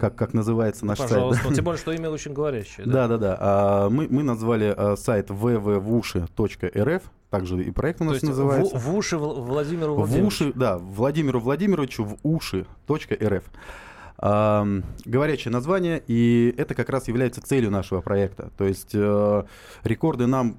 Как, 0.00 0.16
как 0.16 0.34
называется 0.34 0.84
наш 0.84 0.98
Пожалуйста. 0.98 1.44
сайт. 1.44 1.54
Тем 1.54 1.64
более, 1.64 1.80
что 1.80 1.92
имя 1.92 2.10
очень 2.10 2.32
говорящее. 2.32 2.86
Да, 2.86 3.06
да, 3.06 3.16
да. 3.18 3.36
А, 3.40 3.88
мы, 3.88 4.08
мы 4.10 4.22
назвали 4.22 4.74
а, 4.76 4.96
сайт 4.96 5.30
www.уши.рф. 5.30 7.02
Также 7.30 7.62
и 7.62 7.70
проект 7.70 8.00
у 8.00 8.04
нас 8.04 8.18
То 8.18 8.26
есть 8.26 8.26
называется. 8.26 8.76
В, 8.76 8.84
в 8.84 8.96
уши 8.96 9.16
Владимиру 9.16 9.94
Владимировичу. 9.94 10.24
В 10.24 10.26
уши, 10.26 10.52
да, 10.54 10.78
Владимиру 10.78 11.40
Владимировичу 11.40 12.04
в 12.04 12.16
уши.рф. 12.24 13.44
А, 14.18 14.66
говорящее 15.04 15.52
название, 15.52 16.02
и 16.06 16.52
это 16.58 16.74
как 16.74 16.90
раз 16.90 17.08
является 17.08 17.40
целью 17.40 17.70
нашего 17.70 18.00
проекта. 18.00 18.50
То 18.58 18.64
есть 18.64 18.90
э, 18.92 19.44
рекорды 19.84 20.26
нам 20.26 20.56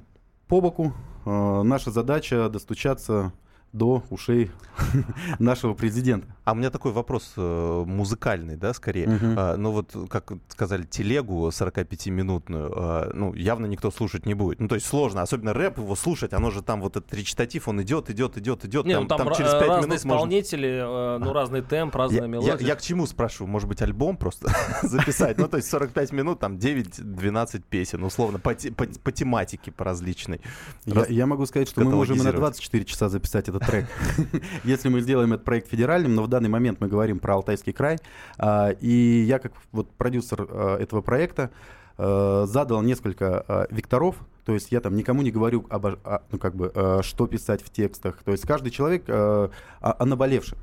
по 0.47 0.61
боку, 0.61 0.93
э, 1.25 1.61
наша 1.63 1.91
задача 1.91 2.49
достучаться 2.49 3.33
до 3.73 4.03
ушей 4.09 4.51
нашего 5.39 5.73
президента. 5.73 6.27
А 6.43 6.51
у 6.53 6.55
меня 6.55 6.69
такой 6.69 6.91
вопрос 6.91 7.33
э, 7.37 7.83
музыкальный, 7.85 8.55
да, 8.57 8.73
скорее. 8.73 9.07
Мгм. 9.07 9.35
А, 9.37 9.55
ну 9.57 9.71
вот, 9.71 9.95
как 10.09 10.33
сказали, 10.49 10.83
телегу 10.83 11.47
45-минутную, 11.49 12.71
а, 12.75 13.11
ну, 13.13 13.33
явно 13.33 13.65
никто 13.67 13.91
слушать 13.91 14.25
не 14.25 14.33
будет. 14.33 14.59
Ну, 14.59 14.67
то 14.67 14.75
есть 14.75 14.87
сложно, 14.87 15.21
особенно 15.21 15.53
рэп 15.53 15.77
его 15.77 15.95
слушать, 15.95 16.33
оно 16.33 16.51
же 16.51 16.61
там 16.61 16.81
вот 16.81 16.97
этот 16.97 17.13
речитатив, 17.13 17.67
он 17.67 17.81
идет, 17.81 18.09
идет, 18.09 18.37
идет, 18.37 18.65
идет. 18.65 18.85
Не, 18.85 18.99
ну 18.99 19.05
там, 19.07 19.21
ра- 19.21 19.37
через 19.37 19.53
э, 19.53 19.59
5 19.59 19.61
разные 19.61 19.77
минут 19.77 19.89
можно... 19.89 19.95
исполнители, 19.95 20.69
э, 20.69 21.17
ну 21.19 21.33
разный 21.33 21.61
темп, 21.61 21.95
разная 21.95 22.17
Я, 22.19 22.23
я- 22.25 22.27
мелодия. 22.29 22.67
я 22.67 22.75
к 22.75 22.81
чему 22.81 23.05
спрашиваю? 23.05 23.49
Может 23.49 23.69
быть, 23.69 23.81
альбом 23.81 24.17
просто 24.17 24.49
записать? 24.83 25.37
Ну, 25.37 25.47
то 25.47 25.57
есть 25.57 25.69
45 25.69 26.11
минут, 26.11 26.39
там 26.39 26.55
9-12 26.57 27.63
песен, 27.69 28.03
условно, 28.03 28.39
по, 28.39 28.53
по- 28.53 28.85
по 29.03 29.11
тематике, 29.11 29.71
по 29.71 29.83
различной. 29.85 30.41
Я, 30.85 30.93
Раз- 30.95 31.09
я 31.09 31.25
могу 31.27 31.45
сказать, 31.45 31.69
что 31.69 31.81
мы 31.81 31.91
можем 31.91 32.15
и 32.15 32.19
на 32.19 32.25
каталогизировать. 32.25 32.55
24 32.57 32.85
часа 32.85 33.09
записать 33.09 33.47
этот 33.49 33.60
трек. 33.65 33.85
Если 34.63 34.89
мы 34.89 35.01
сделаем 35.01 35.33
этот 35.33 35.45
проект 35.45 35.69
федеральным, 35.69 36.15
но 36.15 36.23
в 36.23 36.27
данный 36.27 36.49
момент 36.49 36.79
мы 36.81 36.87
говорим 36.87 37.19
про 37.19 37.35
Алтайский 37.35 37.73
край. 37.73 37.97
а, 38.37 38.69
И 38.69 39.23
я 39.27 39.39
как 39.39 39.53
вот 39.71 39.89
продюсер 39.91 40.47
а, 40.49 40.77
этого 40.77 41.01
проекта 41.01 41.51
а, 41.97 42.45
задал 42.47 42.81
несколько 42.81 43.67
векторов, 43.71 44.15
то 44.45 44.53
есть 44.53 44.71
я 44.71 44.81
там 44.81 44.95
никому 44.95 45.21
не 45.21 45.31
говорю, 45.31 45.65
а, 45.69 46.21
ну, 46.31 46.39
как 46.39 46.55
бы, 46.55 47.01
что 47.03 47.27
писать 47.27 47.63
в 47.63 47.69
текстах. 47.69 48.17
То 48.23 48.31
есть 48.31 48.45
каждый 48.47 48.71
человек 48.71 49.03
о 49.07 49.51
о 49.79 50.05
наболевшем 50.05 50.57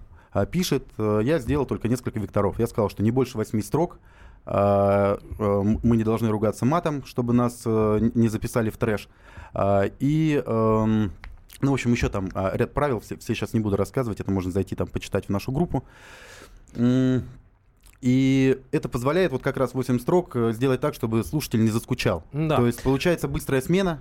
пишет. 0.50 0.84
Я 0.98 1.38
сделал 1.38 1.64
только 1.66 1.88
несколько 1.88 2.20
векторов. 2.20 2.58
Я 2.58 2.66
сказал, 2.66 2.90
что 2.90 3.02
не 3.02 3.10
больше 3.10 3.38
восьми 3.38 3.62
строк. 3.62 3.98
Мы 4.46 5.96
не 5.96 6.04
должны 6.04 6.28
ругаться 6.28 6.64
матом, 6.64 7.04
чтобы 7.04 7.32
нас 7.32 7.62
не 7.64 8.28
записали 8.28 8.70
в 8.70 8.76
трэш. 8.76 9.08
И 10.00 10.42
ну, 11.60 11.70
в 11.70 11.74
общем, 11.74 11.92
еще 11.92 12.08
там 12.08 12.28
а, 12.34 12.56
ряд 12.56 12.72
правил, 12.74 13.00
все, 13.00 13.16
все 13.16 13.34
сейчас 13.34 13.52
не 13.52 13.60
буду 13.60 13.76
рассказывать, 13.76 14.20
это 14.20 14.30
можно 14.30 14.50
зайти 14.50 14.74
там 14.76 14.86
почитать 14.86 15.26
в 15.26 15.28
нашу 15.30 15.52
группу. 15.52 15.84
И 18.00 18.60
это 18.70 18.88
позволяет 18.88 19.32
вот 19.32 19.42
как 19.42 19.56
раз 19.56 19.74
8 19.74 19.98
строк 19.98 20.36
э, 20.36 20.52
сделать 20.52 20.80
так, 20.80 20.94
чтобы 20.94 21.24
слушатель 21.24 21.64
не 21.64 21.70
заскучал. 21.70 22.22
Да. 22.32 22.56
То 22.56 22.66
есть 22.66 22.82
получается 22.82 23.26
быстрая 23.26 23.60
смена 23.60 23.98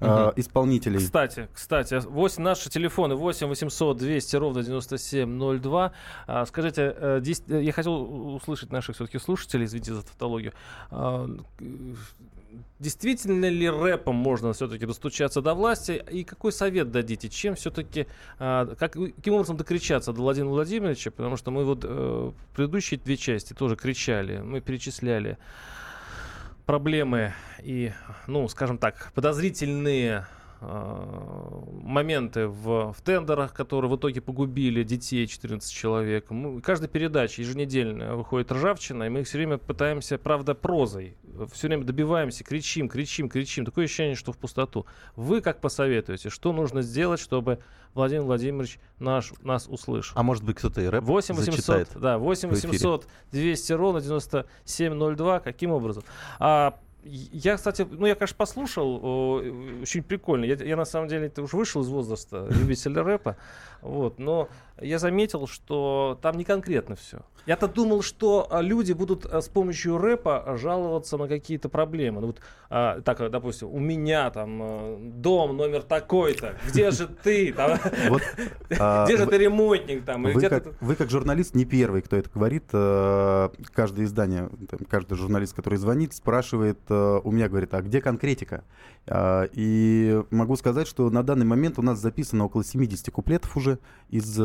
э, 0.00 0.06
Мгм. 0.06 0.32
исполнителей. 0.36 0.98
Кстати, 0.98 1.48
кстати, 1.54 1.98
8, 2.04 2.42
наши 2.42 2.68
телефоны 2.68 3.14
8 3.14 3.46
800 3.46 3.96
200 3.96 4.36
ровно 4.36 4.62
9702. 4.62 5.92
А, 6.26 6.44
скажите, 6.44 6.94
э, 6.94 7.22
э, 7.48 7.62
я 7.62 7.72
хотел 7.72 8.34
услышать 8.34 8.70
наших 8.70 8.96
все-таки 8.96 9.18
слушателей, 9.18 9.64
извините 9.64 9.94
за 9.94 10.02
тавтологию. 10.02 10.52
А, 10.90 11.26
Действительно 12.78 13.46
ли 13.48 13.68
рэпом 13.68 14.14
можно 14.14 14.52
все-таки 14.52 14.86
достучаться 14.86 15.42
до 15.42 15.54
власти? 15.54 16.02
И 16.10 16.24
какой 16.24 16.52
совет 16.52 16.90
дадите? 16.90 17.28
Чем 17.28 17.56
все-таки, 17.56 18.06
как, 18.38 18.78
каким 18.78 19.34
образом 19.34 19.56
докричаться 19.56 20.12
до 20.12 20.22
Владимира 20.22 20.50
Владимировича? 20.50 21.10
Потому 21.10 21.36
что 21.36 21.50
мы 21.50 21.64
вот 21.64 21.84
э, 21.84 21.88
в 21.88 22.54
предыдущие 22.54 23.00
две 23.00 23.16
части 23.16 23.52
тоже 23.52 23.76
кричали, 23.76 24.38
мы 24.38 24.60
перечисляли 24.60 25.38
проблемы 26.66 27.32
и, 27.62 27.92
ну, 28.26 28.46
скажем 28.48 28.78
так, 28.78 29.10
подозрительные 29.14 30.18
э, 30.18 30.47
моменты 30.60 32.48
в, 32.48 32.92
в 32.92 33.00
тендерах, 33.02 33.54
которые 33.54 33.90
в 33.90 33.96
итоге 33.96 34.20
погубили 34.20 34.82
детей, 34.82 35.26
14 35.26 35.72
человек. 35.72 36.30
Мы, 36.30 36.60
каждая 36.60 36.88
передача 36.88 37.42
еженедельно 37.42 38.16
выходит 38.16 38.50
ржавчина, 38.50 39.04
и 39.04 39.08
мы 39.08 39.22
все 39.22 39.38
время 39.38 39.58
пытаемся, 39.58 40.18
правда, 40.18 40.54
прозой. 40.54 41.16
Все 41.52 41.68
время 41.68 41.84
добиваемся, 41.84 42.42
кричим, 42.42 42.88
кричим, 42.88 43.28
кричим. 43.28 43.64
Такое 43.64 43.84
ощущение, 43.84 44.16
что 44.16 44.32
в 44.32 44.38
пустоту. 44.38 44.86
Вы 45.14 45.40
как 45.40 45.60
посоветуете, 45.60 46.28
что 46.28 46.52
нужно 46.52 46.82
сделать, 46.82 47.20
чтобы 47.20 47.60
Владимир 47.94 48.22
Владимирович 48.22 48.80
наш, 48.98 49.32
нас 49.42 49.68
услышал? 49.68 50.18
А 50.18 50.22
может 50.22 50.42
быть, 50.42 50.56
кто-то 50.56 50.80
и 50.80 50.86
рэп 50.86 51.04
8 51.04 51.34
зачитает? 51.36 51.88
800, 51.88 52.02
да, 52.02 52.18
8 52.18 52.48
в 52.48 52.52
эфире. 52.54 52.68
800 52.68 53.06
200 53.30 53.72
ровно 53.72 54.00
9702. 54.00 55.40
Каким 55.40 55.70
образом? 55.70 56.02
А, 56.40 56.78
я, 57.08 57.56
кстати, 57.56 57.86
ну 57.90 58.06
я, 58.06 58.14
конечно, 58.14 58.36
послушал, 58.36 59.00
э, 59.42 59.80
очень 59.82 60.02
прикольно. 60.02 60.44
Я, 60.44 60.54
я 60.54 60.76
на 60.76 60.84
самом 60.84 61.08
деле 61.08 61.26
это 61.26 61.42
уже 61.42 61.56
вышел 61.56 61.82
из 61.82 61.88
возраста 61.88 62.46
любителя 62.50 63.02
рэпа, 63.02 63.36
вот, 63.82 64.18
но 64.18 64.48
я 64.80 64.98
заметил, 64.98 65.46
что 65.46 66.18
там 66.22 66.36
не 66.36 66.44
конкретно 66.44 66.96
все. 66.96 67.20
Я-то 67.46 67.66
думал, 67.66 68.02
что 68.02 68.46
а, 68.50 68.60
люди 68.60 68.92
будут 68.92 69.24
а, 69.24 69.40
с 69.40 69.48
помощью 69.48 69.96
рэпа 69.96 70.56
жаловаться 70.58 71.16
на 71.16 71.28
какие-то 71.28 71.68
проблемы. 71.68 72.20
Ну, 72.20 72.26
вот, 72.28 72.40
а, 72.68 73.00
так, 73.00 73.20
а, 73.22 73.30
допустим, 73.30 73.68
у 73.68 73.78
меня 73.78 74.30
там 74.30 74.60
а, 74.62 74.98
дом 75.00 75.56
номер 75.56 75.82
такой-то, 75.82 76.56
где 76.68 76.90
же 76.90 77.08
ты? 77.08 77.54
А, 78.78 79.04
Где 79.06 79.16
же 79.16 79.26
ты 79.26 79.38
ремонтник 79.38 80.04
там? 80.04 80.24
Вы 80.24 80.94
как, 80.96 81.10
журналист 81.10 81.54
не 81.54 81.64
первый, 81.64 82.02
кто 82.02 82.16
это 82.16 82.28
говорит. 82.30 82.64
Каждое 82.70 84.04
издание, 84.04 84.50
каждый 84.88 85.16
журналист, 85.16 85.54
который 85.54 85.78
звонит, 85.78 86.12
спрашивает 86.12 86.78
у 86.90 87.30
меня, 87.30 87.48
говорит, 87.48 87.72
а 87.74 87.82
где 87.82 88.00
конкретика? 88.00 88.64
А, 89.06 89.48
И 89.52 90.22
могу 90.30 90.56
сказать, 90.56 90.86
что 90.86 91.08
на 91.10 91.22
данный 91.22 91.46
момент 91.46 91.78
у 91.78 91.82
нас 91.82 91.98
записано 91.98 92.44
около 92.44 92.64
70 92.64 93.10
куплетов 93.10 93.56
уже 93.56 93.78
из 94.10 94.38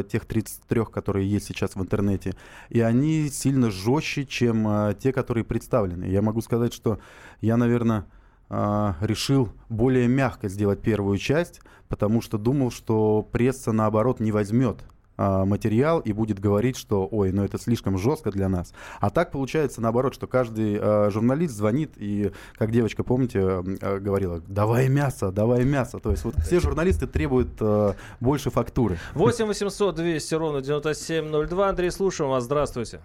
э, 0.00 0.04
тех 0.04 0.24
33, 0.24 0.84
которые 0.86 1.28
есть 1.28 1.46
сейчас 1.46 1.76
в 1.76 1.80
интернете. 1.82 2.34
И 2.68 2.80
они 2.80 3.28
сильно 3.28 3.70
жестче, 3.70 4.24
чем 4.24 4.66
э, 4.68 4.94
те, 4.98 5.12
которые 5.12 5.44
представлены. 5.44 6.04
Я 6.04 6.22
могу 6.22 6.40
сказать, 6.40 6.72
что 6.72 6.98
я, 7.40 7.56
наверное, 7.56 8.06
а, 8.48 8.96
решил 9.00 9.48
более 9.68 10.06
мягко 10.06 10.48
сделать 10.48 10.80
первую 10.80 11.18
часть, 11.18 11.60
потому 11.88 12.20
что 12.20 12.38
думал, 12.38 12.70
что 12.70 13.22
пресса, 13.22 13.72
наоборот, 13.72 14.20
не 14.20 14.30
возьмет 14.30 14.84
материал 15.16 16.00
и 16.00 16.12
будет 16.12 16.38
говорить, 16.38 16.76
что 16.76 17.08
ой, 17.10 17.32
ну 17.32 17.44
это 17.44 17.58
слишком 17.58 17.98
жестко 17.98 18.30
для 18.30 18.48
нас. 18.48 18.72
А 19.00 19.10
так 19.10 19.30
получается 19.30 19.80
наоборот, 19.80 20.14
что 20.14 20.26
каждый 20.26 20.78
а, 20.80 21.10
журналист 21.10 21.54
звонит 21.54 21.92
и, 21.96 22.32
как 22.56 22.70
девочка, 22.70 23.04
помните, 23.04 23.40
а, 23.40 23.98
говорила, 23.98 24.42
давай 24.46 24.88
мясо, 24.88 25.30
давай 25.30 25.64
мясо. 25.64 25.98
То 25.98 26.10
есть 26.10 26.24
вот 26.24 26.36
все 26.36 26.60
журналисты 26.60 27.06
требуют 27.06 27.50
а, 27.60 27.94
больше 28.20 28.50
фактуры. 28.50 28.98
8 29.14 29.46
800 29.46 29.94
200 29.94 30.34
ровно 30.34 30.60
9702. 30.60 31.68
Андрей, 31.68 31.90
слушаем 31.90 32.30
вас. 32.30 32.44
Здравствуйте. 32.44 33.00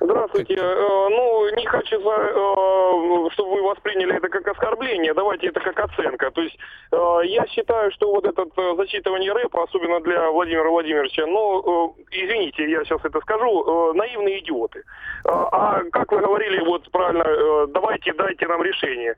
Здравствуйте. 0.00 0.54
Э, 0.56 1.08
Ну, 1.08 1.48
не 1.56 1.64
хочу, 1.66 1.96
э, 1.98 3.30
чтобы 3.32 3.50
вы 3.54 3.62
восприняли 3.62 4.16
это 4.16 4.28
как 4.28 4.46
оскорбление. 4.48 5.14
Давайте 5.14 5.48
это 5.48 5.60
как 5.60 5.78
оценка. 5.78 6.30
То 6.30 6.42
есть 6.42 6.58
э, 6.92 7.20
я 7.24 7.46
считаю, 7.46 7.90
что 7.92 8.12
вот 8.12 8.24
это 8.26 8.44
зачитывание 8.76 9.32
рэпа, 9.32 9.62
особенно 9.64 10.00
для 10.00 10.30
Владимира 10.30 10.68
Владимировича, 10.68 11.26
ну, 11.26 11.96
извините, 12.10 12.70
я 12.70 12.84
сейчас 12.84 13.00
это 13.04 13.20
скажу, 13.20 13.92
наивные 13.94 14.40
идиоты. 14.40 14.82
А 15.24 15.82
как 15.92 16.12
вы 16.12 16.20
говорили, 16.20 16.60
вот 16.60 16.90
правильно, 16.90 17.66
давайте 17.68 18.12
дайте 18.12 18.46
нам 18.46 18.62
решение. 18.62 19.14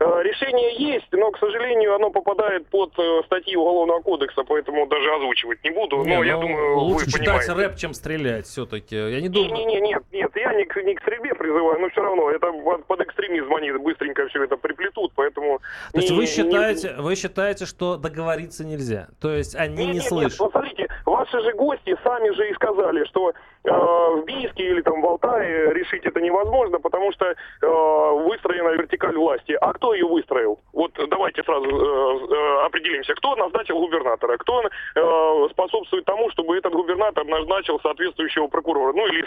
Э, 0.00 0.22
Решение 0.22 0.74
есть, 0.94 1.06
но, 1.12 1.30
к 1.30 1.38
сожалению, 1.38 1.94
оно 1.94 2.10
попадает 2.10 2.66
под 2.68 2.90
э, 2.98 3.22
статьи 3.26 3.54
Уголовного 3.54 4.00
кодекса, 4.00 4.44
поэтому 4.44 4.86
даже 4.86 5.10
озвучивать 5.14 5.62
не 5.62 5.70
буду. 5.70 6.02
Не, 6.04 6.16
но 6.16 6.24
я 6.24 6.36
ну, 6.36 6.42
думаю, 6.42 6.78
лучше 6.78 7.04
вы 7.06 7.10
читать 7.12 7.26
понимаете. 7.46 7.52
рэп, 7.52 7.76
чем 7.76 7.92
стрелять 7.94 8.46
все-таки. 8.46 8.96
Я 8.96 9.20
не 9.20 9.22
Не, 9.22 9.28
думаю. 9.28 9.52
не, 9.54 9.64
не, 9.66 9.80
нет, 9.80 10.02
нет, 10.10 10.30
я 10.36 10.54
не 10.54 10.64
к, 10.64 10.82
не 10.82 10.94
к 10.94 11.02
стрельбе 11.02 11.34
призываю, 11.34 11.78
но 11.80 11.90
все 11.90 12.02
равно 12.02 12.30
это 12.30 12.50
под, 12.86 13.00
экстремизм 13.02 13.54
они 13.54 13.72
быстренько 13.72 14.26
все 14.28 14.44
это 14.44 14.56
приплетут, 14.56 15.12
поэтому. 15.14 15.58
То 15.92 15.98
есть 16.00 16.10
не- 16.10 16.16
вы 16.16 16.22
не- 16.22 16.28
считаете, 16.28 16.94
вы 16.98 17.14
считаете, 17.14 17.66
что 17.66 17.96
договориться 17.96 18.64
нельзя? 18.64 19.08
То 19.20 19.30
есть 19.32 19.54
они 19.54 19.76
Нет, 19.76 19.78
не 19.78 19.84
нет, 19.86 19.94
нет, 19.96 20.04
слышат? 20.04 20.38
вот 20.38 20.52
смотрите, 20.52 20.88
ваши 21.04 21.40
же 21.42 21.52
гости 21.52 21.94
сами 22.02 22.30
же 22.34 22.48
и 22.48 22.54
сказали, 22.54 23.04
что 23.04 23.32
в 23.64 24.24
Бийске 24.26 24.70
или 24.70 24.80
там 24.82 25.02
в 25.02 25.06
Алтае 25.06 25.72
решить 25.74 26.04
это 26.04 26.20
невозможно, 26.20 26.78
потому 26.78 27.12
что 27.12 27.26
э, 27.26 27.34
выстроена 27.62 28.70
вертикаль 28.70 29.16
власти. 29.16 29.52
А 29.60 29.72
кто 29.72 29.92
ее 29.94 30.06
выстроил? 30.06 30.60
Вот 30.72 30.92
давайте 31.10 31.42
сразу 31.42 31.66
э, 31.66 32.34
э, 32.34 32.66
определимся, 32.66 33.14
кто 33.14 33.36
назначил 33.36 33.78
губернатора, 33.78 34.36
кто 34.38 34.62
э, 34.62 35.48
способствует 35.50 36.04
тому, 36.04 36.30
чтобы 36.30 36.56
этот 36.56 36.72
губернатор 36.72 37.24
назначил 37.26 37.78
соответствующего 37.80 38.46
прокурора, 38.48 38.92
ну 38.92 39.06
или 39.06 39.24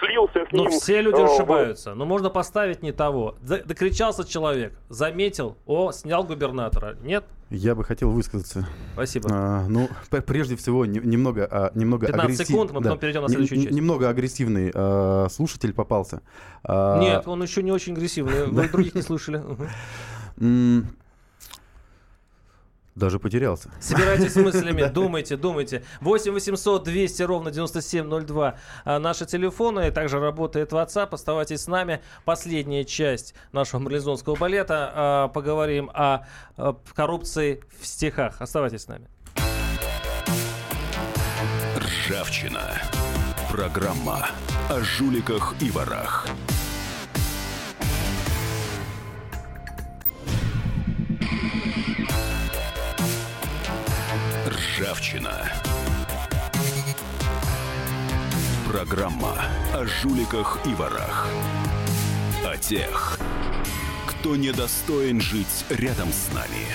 слился 0.00 0.44
с 0.46 0.52
Но 0.52 0.62
ним. 0.64 0.70
все 0.70 1.00
люди 1.00 1.20
э, 1.20 1.24
ошибаются. 1.24 1.94
Но 1.94 2.04
можно 2.04 2.30
поставить 2.30 2.82
не 2.82 2.92
того. 2.92 3.36
Докричался 3.40 4.28
человек, 4.28 4.72
заметил, 4.88 5.56
о, 5.66 5.92
снял 5.92 6.24
губернатора. 6.24 6.96
Нет? 7.02 7.24
Я 7.54 7.74
бы 7.74 7.84
хотел 7.84 8.10
высказаться. 8.10 8.66
Спасибо. 8.94 9.28
А, 9.30 9.66
ну, 9.68 9.88
прежде 10.26 10.56
всего, 10.56 10.86
не- 10.86 11.00
немного, 11.00 11.46
а, 11.50 11.70
немного 11.74 12.06
15 12.06 12.40
агрессив- 12.40 12.46
секунд, 12.48 12.72
мы 12.72 12.80
потом 12.80 12.98
перейдем 12.98 13.22
на 13.22 13.28
следующую 13.28 13.58
не- 13.58 13.64
часть. 13.64 13.76
Немного 13.76 14.08
агрессивный 14.08 14.70
а, 14.74 15.28
слушатель 15.30 15.72
попался. 15.74 16.22
А, 16.64 16.98
Нет, 17.00 17.28
он 17.28 17.42
еще 17.42 17.62
не 17.62 17.70
очень 17.70 17.92
агрессивный. 17.92 18.46
Вы 18.46 18.68
других 18.68 18.94
не 18.94 19.02
слышали. 19.02 19.42
Даже 22.94 23.18
потерялся. 23.18 23.70
Собирайтесь 23.80 24.32
с 24.32 24.36
мыслями, 24.36 24.84
думайте, 24.84 25.36
думайте. 25.36 25.82
8 26.00 26.32
800 26.32 26.82
200 26.84 27.22
ровно 27.22 27.50
9702 27.50 28.56
а, 28.84 28.98
наши 28.98 29.24
телефоны. 29.24 29.90
Также 29.90 30.20
работает 30.20 30.72
WhatsApp. 30.72 31.08
Оставайтесь 31.12 31.62
с 31.62 31.66
нами. 31.68 32.02
Последняя 32.24 32.84
часть 32.84 33.34
нашего 33.52 33.80
марлезонского 33.80 34.36
балета. 34.36 34.92
А, 34.94 35.28
поговорим 35.28 35.90
о, 35.94 36.26
о 36.56 36.74
коррупции 36.94 37.62
в 37.80 37.86
стихах. 37.86 38.36
Оставайтесь 38.40 38.82
с 38.82 38.88
нами. 38.88 39.08
Ржавчина. 41.76 42.80
Программа 43.50 44.28
о 44.68 44.80
жуликах 44.80 45.54
и 45.60 45.70
ворах. 45.70 46.26
Ржавчина. 54.82 55.30
Программа 58.68 59.34
о 59.72 59.84
жуликах 59.84 60.58
и 60.66 60.74
ворах. 60.74 61.28
О 62.44 62.56
тех, 62.56 63.16
кто 64.08 64.34
недостоин 64.34 65.20
жить 65.20 65.66
рядом 65.70 66.08
с 66.08 66.34
нами. 66.34 66.66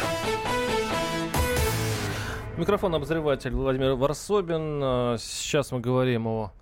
Микрофон 2.58 2.96
обозреватель 2.96 3.52
Владимир 3.52 3.96
Варсобин. 3.96 4.80
А, 4.82 5.17
Сейчас 5.20 5.74
мы 5.74 5.82
говорим 5.82 6.28
о 6.28 6.54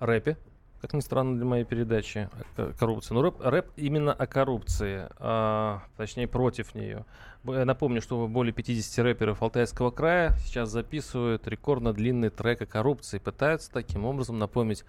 рэпе. 0.00 0.36
Как 0.80 0.94
ни 0.94 1.00
странно 1.00 1.36
для 1.36 1.44
моей 1.44 1.64
передачи, 1.64 2.28
коррупции. 2.76 3.14
Но 3.14 3.22
рэп, 3.22 3.40
рэп 3.40 3.66
именно 3.76 4.12
о 4.12 4.26
коррупции, 4.26 5.06
а, 5.18 5.84
точнее 5.96 6.26
против 6.26 6.74
нее. 6.74 7.04
Напомню, 7.48 8.02
что 8.02 8.28
более 8.28 8.52
50 8.52 9.04
рэперов 9.04 9.42
Алтайского 9.42 9.90
края 9.90 10.36
сейчас 10.44 10.70
записывают 10.70 11.46
рекордно 11.48 11.92
длинный 11.92 12.30
трек 12.30 12.62
о 12.62 12.66
коррупции. 12.66 13.18
Пытаются 13.18 13.70
таким 13.72 14.04
образом 14.04 14.38
напомнить 14.38 14.84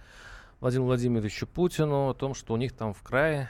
Владимиру 0.59 0.87
Владимировичу 0.87 1.47
Путину 1.47 2.09
о 2.09 2.13
том, 2.13 2.33
что 2.33 2.53
у 2.53 2.57
них 2.57 2.73
там 2.73 2.93
в 2.93 3.01
крае... 3.01 3.49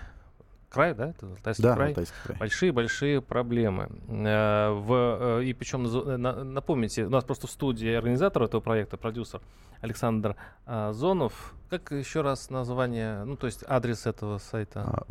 Край, 0.69 0.93
да? 0.93 1.09
Это 1.09 1.25
Алтайский 1.25 1.63
Да, 1.63 1.75
край? 1.75 1.87
Алтайский 1.89 2.15
край. 2.23 2.37
большие-большие 2.37 3.21
проблемы. 3.21 3.89
Э, 4.07 4.69
В, 4.71 5.39
э, 5.39 5.43
и 5.45 5.53
причем, 5.53 5.85
э, 5.87 6.17
на- 6.17 6.43
напомните, 6.43 7.05
у 7.05 7.09
нас 7.09 7.23
просто 7.23 7.47
в 7.47 7.51
студии 7.51 7.91
организатор 7.91 8.43
этого 8.43 8.61
проекта, 8.61 8.97
продюсер 8.97 9.41
Александр 9.81 10.35
а, 10.65 10.91
Зонов. 10.93 11.53
Как 11.69 11.91
еще 11.91 12.21
раз 12.21 12.49
название, 12.49 13.23
ну 13.23 13.35
то 13.37 13.47
есть 13.47 13.63
адрес 13.67 14.05
этого 14.05 14.37
сайта? 14.37 14.81
А, 14.81 15.03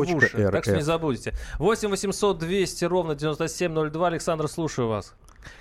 точка 0.00 0.16
уши. 0.36 0.50
Так 0.50 0.64
что 0.64 0.72
не 0.72 0.78
РФ. 0.78 0.84
забудьте. 0.84 1.34
8 1.58 1.88
800 1.90 2.38
200 2.38 2.84
ровно 2.86 3.14
9702. 3.14 4.06
Александр, 4.08 4.48
слушаю 4.48 4.88
вас. 4.88 5.14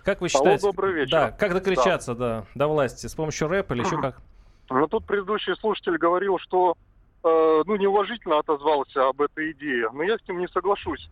Как 0.04 0.22
вы 0.22 0.28
Алло, 0.28 0.30
считаете? 0.30 0.62
добрый 0.62 0.93
вечер. 0.93 1.12
Да, 1.12 1.32
как 1.32 1.54
докричаться 1.54 2.15
да. 2.15 2.46
до 2.56 2.67
власти? 2.67 3.08
С 3.08 3.13
помощью 3.13 3.48
рэпа 3.48 3.74
или 3.74 3.84
еще 3.84 4.02
как? 4.02 4.22
Ну, 4.69 4.88
тут 4.88 5.06
предыдущий 5.06 5.56
слушатель 5.58 5.98
говорил, 5.98 6.39
что 6.39 6.76
ну, 7.66 7.76
неуважительно 7.78 8.40
отозвался 8.40 9.08
об 9.08 9.22
этой 9.22 9.52
идее, 9.52 9.90
но 9.94 10.04
я 10.04 10.18
с 10.18 10.28
ним 10.28 10.40
не 10.40 10.48
соглашусь. 10.48 11.10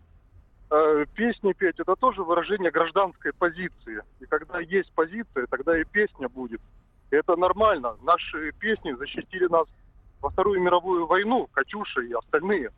Э, 0.70 1.04
песни 1.14 1.52
петь 1.52 1.78
это 1.78 1.96
тоже 1.96 2.22
выражение 2.22 2.70
гражданской 2.70 3.32
позиции. 3.32 4.02
И 4.20 4.26
когда 4.26 4.60
есть 4.60 4.92
позиция, 4.94 5.46
тогда 5.46 5.78
и 5.78 5.84
песня 5.84 6.28
будет. 6.28 6.60
И 7.10 7.16
это 7.16 7.36
нормально. 7.36 7.96
Наши 8.02 8.52
песни 8.52 8.92
защитили 8.92 9.46
нас 9.46 9.66
во 10.20 10.30
Вторую 10.30 10.60
мировую 10.62 11.06
войну, 11.06 11.48
Катюша 11.52 12.00
и 12.00 12.12
остальные. 12.12 12.70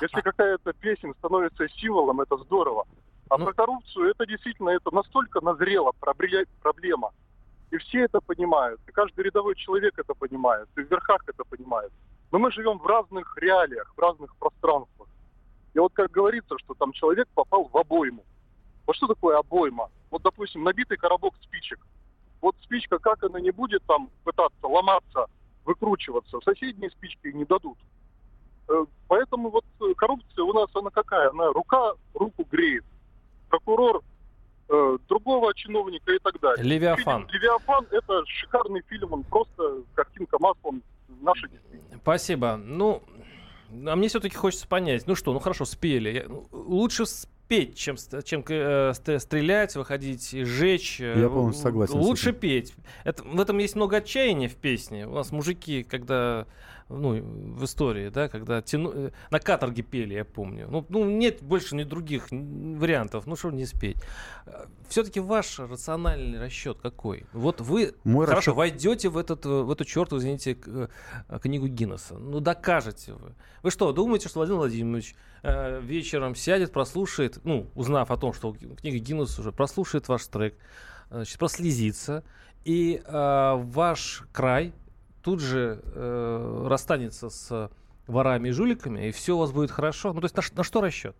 Если 0.00 0.20
какая-то 0.20 0.72
песня 0.72 1.12
становится 1.18 1.68
символом, 1.68 2.20
это 2.20 2.36
здорово. 2.38 2.86
А 3.30 3.36
Ну- 3.38 3.44
про 3.46 3.52
коррупцию 3.52 4.10
это 4.10 4.26
действительно 4.26 4.70
это 4.70 4.94
настолько 4.94 5.40
назрела 5.40 5.92
пробле- 6.00 6.46
проблема. 6.62 7.10
И 7.70 7.76
все 7.78 8.04
это 8.04 8.20
понимают. 8.20 8.80
И 8.86 8.92
каждый 8.92 9.24
рядовой 9.24 9.54
человек 9.54 9.98
это 9.98 10.14
понимает. 10.14 10.68
И 10.76 10.82
в 10.82 10.90
верхах 10.90 11.22
это 11.26 11.44
понимает. 11.44 11.92
Но 12.32 12.38
мы 12.38 12.50
живем 12.50 12.78
в 12.78 12.86
разных 12.86 13.36
реалиях, 13.38 13.92
в 13.96 14.00
разных 14.00 14.34
пространствах. 14.36 15.08
И 15.74 15.78
вот 15.78 15.92
как 15.92 16.10
говорится, 16.10 16.56
что 16.58 16.74
там 16.74 16.92
человек 16.92 17.28
попал 17.34 17.68
в 17.72 17.76
обойму. 17.76 18.24
Вот 18.86 18.96
что 18.96 19.06
такое 19.06 19.38
обойма? 19.38 19.90
Вот, 20.10 20.22
допустим, 20.22 20.62
набитый 20.62 20.96
коробок 20.96 21.34
спичек. 21.42 21.80
Вот 22.40 22.54
спичка, 22.62 22.98
как 22.98 23.22
она 23.24 23.40
не 23.40 23.50
будет 23.50 23.82
там 23.84 24.10
пытаться 24.22 24.66
ломаться, 24.66 25.26
выкручиваться, 25.64 26.38
соседние 26.44 26.90
спички 26.90 27.28
не 27.28 27.44
дадут. 27.44 27.78
Э, 28.68 28.84
Поэтому 29.08 29.50
вот 29.50 29.64
э, 29.80 29.94
коррупция 29.96 30.44
у 30.44 30.52
нас, 30.52 30.68
она 30.74 30.90
какая? 30.90 31.30
Она 31.30 31.52
рука 31.52 31.94
руку 32.14 32.46
греет. 32.50 32.84
Прокурор 33.48 34.02
э, 34.68 34.98
другого 35.08 35.54
чиновника 35.54 36.12
и 36.12 36.18
так 36.18 36.38
далее. 36.40 36.64
Левиафан. 36.64 37.26
Фильм 37.26 37.42
«Левиафан»— 37.42 37.86
это 37.90 38.24
шикарный 38.26 38.82
фильм, 38.88 39.12
он 39.12 39.22
просто 39.24 39.82
картинка 39.94 40.36
маслом 40.38 40.82
нашей 41.08 41.48
действительности. 41.50 41.96
Спасибо. 42.02 42.56
Ну, 42.56 43.02
а 43.86 43.96
мне 43.96 44.08
все-таки 44.08 44.36
хочется 44.36 44.66
понять. 44.68 45.06
Ну 45.06 45.14
что, 45.14 45.32
ну 45.32 45.38
хорошо, 45.40 45.64
спели. 45.64 46.26
Ну, 46.28 46.46
Лучше 46.52 47.06
спеть, 47.06 47.76
чем, 47.76 47.96
чем 48.24 48.44
э, 48.48 48.92
ст- 48.94 49.20
стрелять, 49.20 49.74
выходить 49.76 50.32
и 50.34 50.44
жечь. 50.44 51.00
э, 51.00 51.20
Я 51.20 51.28
полностью 51.28 51.62
согласен 51.62 51.94
Лучше 51.98 52.32
петь. 52.32 52.74
Это, 53.04 53.22
в 53.24 53.40
этом 53.40 53.58
есть 53.58 53.74
много 53.76 53.98
отчаяния 53.98 54.48
в 54.48 54.56
песне. 54.56 55.06
У 55.06 55.14
нас 55.14 55.32
мужики, 55.32 55.82
когда 55.82 56.46
ну, 56.94 57.22
в 57.56 57.64
истории, 57.64 58.08
да, 58.08 58.28
когда 58.28 58.62
тяну, 58.62 58.90
э, 58.92 59.10
на 59.30 59.38
каторге 59.38 59.82
пели, 59.82 60.14
я 60.14 60.24
помню. 60.24 60.66
Ну, 60.70 60.84
ну, 60.88 61.04
нет 61.04 61.42
больше 61.42 61.76
ни 61.76 61.84
других 61.84 62.28
вариантов. 62.30 63.26
Ну, 63.26 63.36
что 63.36 63.50
не 63.50 63.66
спеть. 63.66 63.96
Все-таки 64.88 65.20
ваш 65.20 65.58
рациональный 65.58 66.38
расчет 66.40 66.78
какой? 66.80 67.26
Вот 67.32 67.60
вы 67.60 67.94
Мой 68.04 68.26
хорошо 68.26 68.52
расчет- 68.52 68.56
войдете 68.56 69.08
в, 69.08 69.16
этот, 69.18 69.44
э, 69.46 69.48
в 69.48 69.70
эту 69.70 69.84
черту, 69.84 70.18
извините, 70.18 70.56
э, 70.66 70.88
книгу 71.42 71.66
Гиннесса. 71.66 72.18
Ну, 72.18 72.40
докажете 72.40 73.12
вы. 73.14 73.34
Вы 73.62 73.70
что, 73.70 73.92
думаете, 73.92 74.28
что 74.28 74.40
Владимир 74.40 74.58
Владимирович 74.58 75.14
э, 75.42 75.80
вечером 75.80 76.34
сядет, 76.34 76.72
прослушает, 76.72 77.38
ну, 77.44 77.66
узнав 77.74 78.10
о 78.10 78.16
том, 78.16 78.32
что 78.32 78.52
книга 78.52 78.98
Гиннесса 78.98 79.40
уже 79.40 79.52
прослушает 79.52 80.08
ваш 80.08 80.26
трек, 80.26 80.54
э, 81.10 81.16
значит, 81.16 81.38
прослезится, 81.38 82.24
и 82.64 83.02
э, 83.04 83.52
ваш 83.56 84.24
край 84.32 84.72
тут 85.24 85.40
же 85.40 85.80
э, 85.82 86.66
расстанется 86.68 87.30
с 87.30 87.70
ворами 88.06 88.50
и 88.50 88.52
жуликами, 88.52 89.08
и 89.08 89.10
все 89.10 89.34
у 89.34 89.38
вас 89.38 89.50
будет 89.50 89.70
хорошо. 89.70 90.12
Ну, 90.12 90.20
то 90.20 90.26
есть 90.26 90.36
на, 90.36 90.42
на 90.56 90.62
что 90.62 90.82
расчет? 90.82 91.16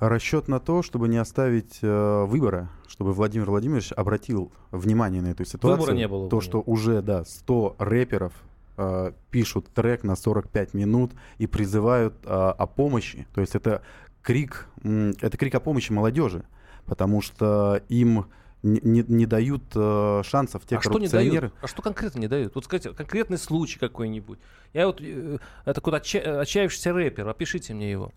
Расчет 0.00 0.48
на 0.48 0.60
то, 0.60 0.82
чтобы 0.82 1.08
не 1.08 1.18
оставить 1.18 1.78
э, 1.82 2.24
выбора, 2.24 2.70
чтобы 2.88 3.12
Владимир 3.12 3.50
Владимирович 3.50 3.92
обратил 3.92 4.50
внимание 4.70 5.20
на 5.20 5.28
эту 5.28 5.44
ситуацию. 5.44 5.78
Выбора 5.78 5.94
не 5.94 6.08
было 6.08 6.30
То, 6.30 6.40
что 6.40 6.62
уже, 6.64 7.02
да, 7.02 7.26
100 7.26 7.76
рэперов 7.78 8.32
э, 8.78 9.12
пишут 9.30 9.68
трек 9.74 10.04
на 10.04 10.16
45 10.16 10.72
минут 10.72 11.12
и 11.36 11.46
призывают 11.46 12.14
э, 12.24 12.28
о 12.30 12.66
помощи. 12.66 13.26
То 13.34 13.42
есть 13.42 13.54
это 13.54 13.82
крик, 14.22 14.68
м, 14.82 15.12
это 15.20 15.36
крик 15.36 15.54
о 15.54 15.60
помощи 15.60 15.92
молодежи, 15.92 16.46
потому 16.86 17.20
что 17.20 17.82
им 17.90 18.24
не, 18.64 18.80
не- 18.82 19.04
не 19.06 19.26
дают 19.26 19.62
э, 19.74 20.22
шансов 20.24 20.62
те 20.66 20.76
а 20.76 20.80
что 20.80 20.90
не 20.90 21.06
коррупционеры. 21.06 21.48
дают? 21.48 21.54
А 21.62 21.66
что 21.68 21.82
конкретно 21.82 22.18
не 22.18 22.28
дают? 22.28 22.54
Вот 22.54 22.64
скажите, 22.64 22.90
конкретный 22.92 23.38
случай 23.38 23.78
какой-нибудь. 23.78 24.38
Я 24.72 24.86
вот 24.86 25.00
э, 25.00 25.38
это 25.64 25.80
куда 25.80 25.98
отчаявшийся 25.98 26.92
рэпер, 26.92 27.28
опишите 27.28 27.74
мне 27.74 27.90
его. 27.90 28.10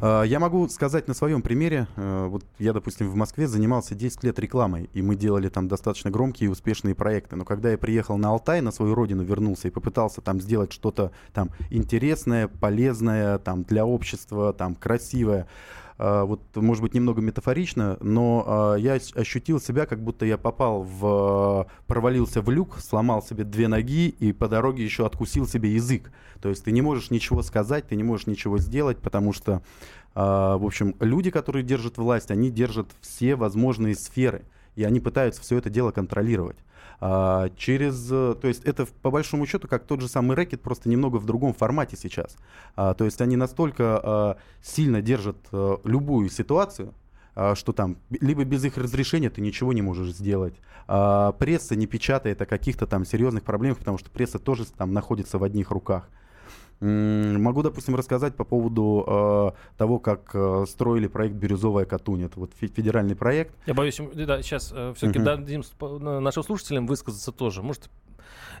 А, 0.00 0.22
Я 0.22 0.38
могу 0.40 0.68
сказать 0.68 1.08
на 1.08 1.14
своем 1.14 1.42
примере. 1.42 1.86
Э, 1.96 2.26
Вот 2.26 2.44
я, 2.58 2.72
допустим, 2.72 3.10
в 3.10 3.14
Москве 3.16 3.46
занимался 3.46 3.94
10 3.94 4.22
лет 4.24 4.38
рекламой, 4.38 4.88
и 4.92 5.02
мы 5.02 5.16
делали 5.16 5.48
там 5.48 5.68
достаточно 5.68 6.10
громкие 6.10 6.48
и 6.48 6.50
успешные 6.52 6.94
проекты. 6.94 7.36
Но 7.36 7.44
когда 7.44 7.70
я 7.70 7.78
приехал 7.78 8.16
на 8.18 8.28
Алтай, 8.30 8.60
на 8.60 8.70
свою 8.72 8.94
родину 8.94 9.22
вернулся 9.24 9.68
и 9.68 9.70
попытался 9.70 10.20
там 10.20 10.40
сделать 10.40 10.72
что-то 10.72 11.10
там 11.32 11.50
интересное, 11.70 12.48
полезное, 12.48 13.38
там 13.38 13.62
для 13.62 13.84
общества, 13.86 14.52
там 14.52 14.74
красивое, 14.74 15.46
вот, 15.98 16.40
может 16.56 16.82
быть, 16.82 16.94
немного 16.94 17.20
метафорично, 17.20 17.96
но 18.00 18.44
а, 18.46 18.74
я 18.74 18.96
ощ- 18.96 19.14
ощутил 19.14 19.60
себя, 19.60 19.86
как 19.86 20.02
будто 20.02 20.26
я 20.26 20.36
попал 20.36 20.82
в... 20.82 21.68
провалился 21.86 22.42
в 22.42 22.50
люк, 22.50 22.78
сломал 22.80 23.22
себе 23.22 23.44
две 23.44 23.68
ноги 23.68 24.08
и 24.08 24.32
по 24.32 24.48
дороге 24.48 24.82
еще 24.82 25.06
откусил 25.06 25.46
себе 25.46 25.72
язык. 25.74 26.10
То 26.42 26.48
есть 26.48 26.64
ты 26.64 26.72
не 26.72 26.82
можешь 26.82 27.10
ничего 27.10 27.42
сказать, 27.42 27.86
ты 27.86 27.96
не 27.96 28.02
можешь 28.02 28.26
ничего 28.26 28.58
сделать, 28.58 28.98
потому 28.98 29.32
что, 29.32 29.62
а, 30.14 30.58
в 30.58 30.64
общем, 30.64 30.96
люди, 30.98 31.30
которые 31.30 31.62
держат 31.62 31.96
власть, 31.96 32.30
они 32.32 32.50
держат 32.50 32.88
все 33.00 33.36
возможные 33.36 33.94
сферы, 33.94 34.44
и 34.76 34.84
они 34.84 35.00
пытаются 35.00 35.42
все 35.42 35.58
это 35.58 35.70
дело 35.70 35.90
контролировать. 35.90 36.56
А, 37.00 37.50
через, 37.56 38.10
э, 38.10 38.34
то 38.40 38.48
есть 38.48 38.64
это 38.64 38.86
по 39.02 39.10
большому 39.10 39.46
счету 39.46 39.68
как 39.68 39.84
тот 39.84 40.00
же 40.00 40.08
самый 40.08 40.36
рэкет, 40.36 40.62
просто 40.62 40.88
немного 40.88 41.16
в 41.16 41.26
другом 41.26 41.52
формате 41.52 41.96
сейчас. 41.96 42.36
А, 42.76 42.94
то 42.94 43.04
есть 43.04 43.20
они 43.20 43.36
настолько 43.36 44.00
а, 44.02 44.36
сильно 44.62 45.02
держат 45.02 45.36
а, 45.52 45.80
любую 45.84 46.28
ситуацию, 46.28 46.94
а, 47.34 47.54
что 47.54 47.72
там 47.72 47.96
либо 48.10 48.44
без 48.44 48.64
их 48.64 48.76
разрешения 48.78 49.30
ты 49.30 49.40
ничего 49.40 49.72
не 49.72 49.82
можешь 49.82 50.12
сделать. 50.12 50.54
А, 50.86 51.32
пресса 51.32 51.74
не 51.76 51.86
печатает 51.86 52.40
о 52.42 52.46
каких-то 52.46 52.86
там 52.86 53.04
серьезных 53.04 53.42
проблемах, 53.42 53.78
потому 53.78 53.98
что 53.98 54.10
пресса 54.10 54.38
тоже 54.38 54.64
там 54.66 54.92
находится 54.92 55.38
в 55.38 55.44
одних 55.44 55.70
руках. 55.70 56.08
Могу, 56.84 57.62
допустим, 57.62 57.94
рассказать 57.96 58.36
по 58.36 58.44
поводу 58.44 59.04
э, 59.06 59.78
того, 59.78 59.98
как 59.98 60.34
э, 60.34 60.64
строили 60.66 61.06
проект 61.06 61.34
«Бирюзовая 61.34 61.86
Катунь». 61.86 62.24
Это 62.24 62.38
вот 62.38 62.52
федеральный 62.54 63.16
проект. 63.16 63.54
Я 63.64 63.72
боюсь, 63.72 63.98
да, 64.14 64.42
сейчас 64.42 64.70
э, 64.74 64.92
все-таки 64.94 65.18
угу. 65.18 65.24
дадим 65.24 65.62
нашим 66.22 66.42
слушателям 66.42 66.86
высказаться 66.86 67.32
тоже. 67.32 67.62
Может, 67.62 67.88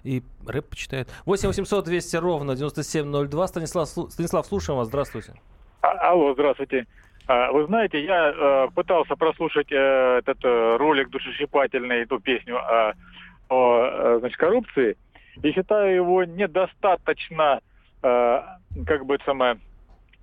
и 0.04 0.22
рэп 0.46 0.70
почитает. 0.70 1.08
8 1.26 1.48
800 1.48 1.84
200 1.84 2.16
ровно 2.16 2.56
9702. 2.56 3.46
Станислав, 3.48 3.88
Станислав, 3.88 4.46
слушаем 4.46 4.78
вас. 4.78 4.88
Здравствуйте. 4.88 5.34
А, 5.82 6.10
алло, 6.10 6.32
здравствуйте. 6.32 6.86
А, 7.26 7.52
вы 7.52 7.66
знаете, 7.66 8.02
я 8.04 8.30
э, 8.30 8.68
пытался 8.74 9.16
прослушать 9.16 9.70
э, 9.70 10.18
этот 10.18 10.42
э, 10.44 10.76
ролик 10.76 11.10
душесчипательный, 11.10 12.02
эту 12.02 12.20
песню 12.20 12.56
о, 12.56 12.94
о 13.50 13.84
э, 13.84 14.16
значит, 14.20 14.38
коррупции, 14.38 14.96
и 15.42 15.52
считаю 15.52 15.94
его 15.94 16.24
недостаточно 16.24 17.60
Э, 18.04 18.42
как 18.86 19.06
бы 19.06 19.18
самое... 19.24 19.58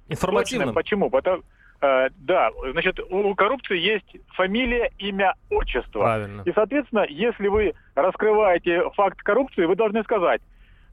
Информативным. 0.07 0.73
Почему? 0.73 1.09
Потому, 1.09 1.41
э, 1.81 2.09
да, 2.17 2.49
значит, 2.71 2.99
у 2.99 3.33
коррупции 3.33 3.77
есть 3.77 4.17
фамилия, 4.35 4.91
имя, 4.99 5.33
отчество. 5.49 6.01
Правильно. 6.01 6.43
И, 6.45 6.51
соответственно, 6.53 7.05
если 7.09 7.47
вы 7.47 7.73
раскрываете 7.95 8.83
факт 8.95 9.19
коррупции, 9.23 9.65
вы 9.65 9.75
должны 9.75 10.03
сказать, 10.03 10.41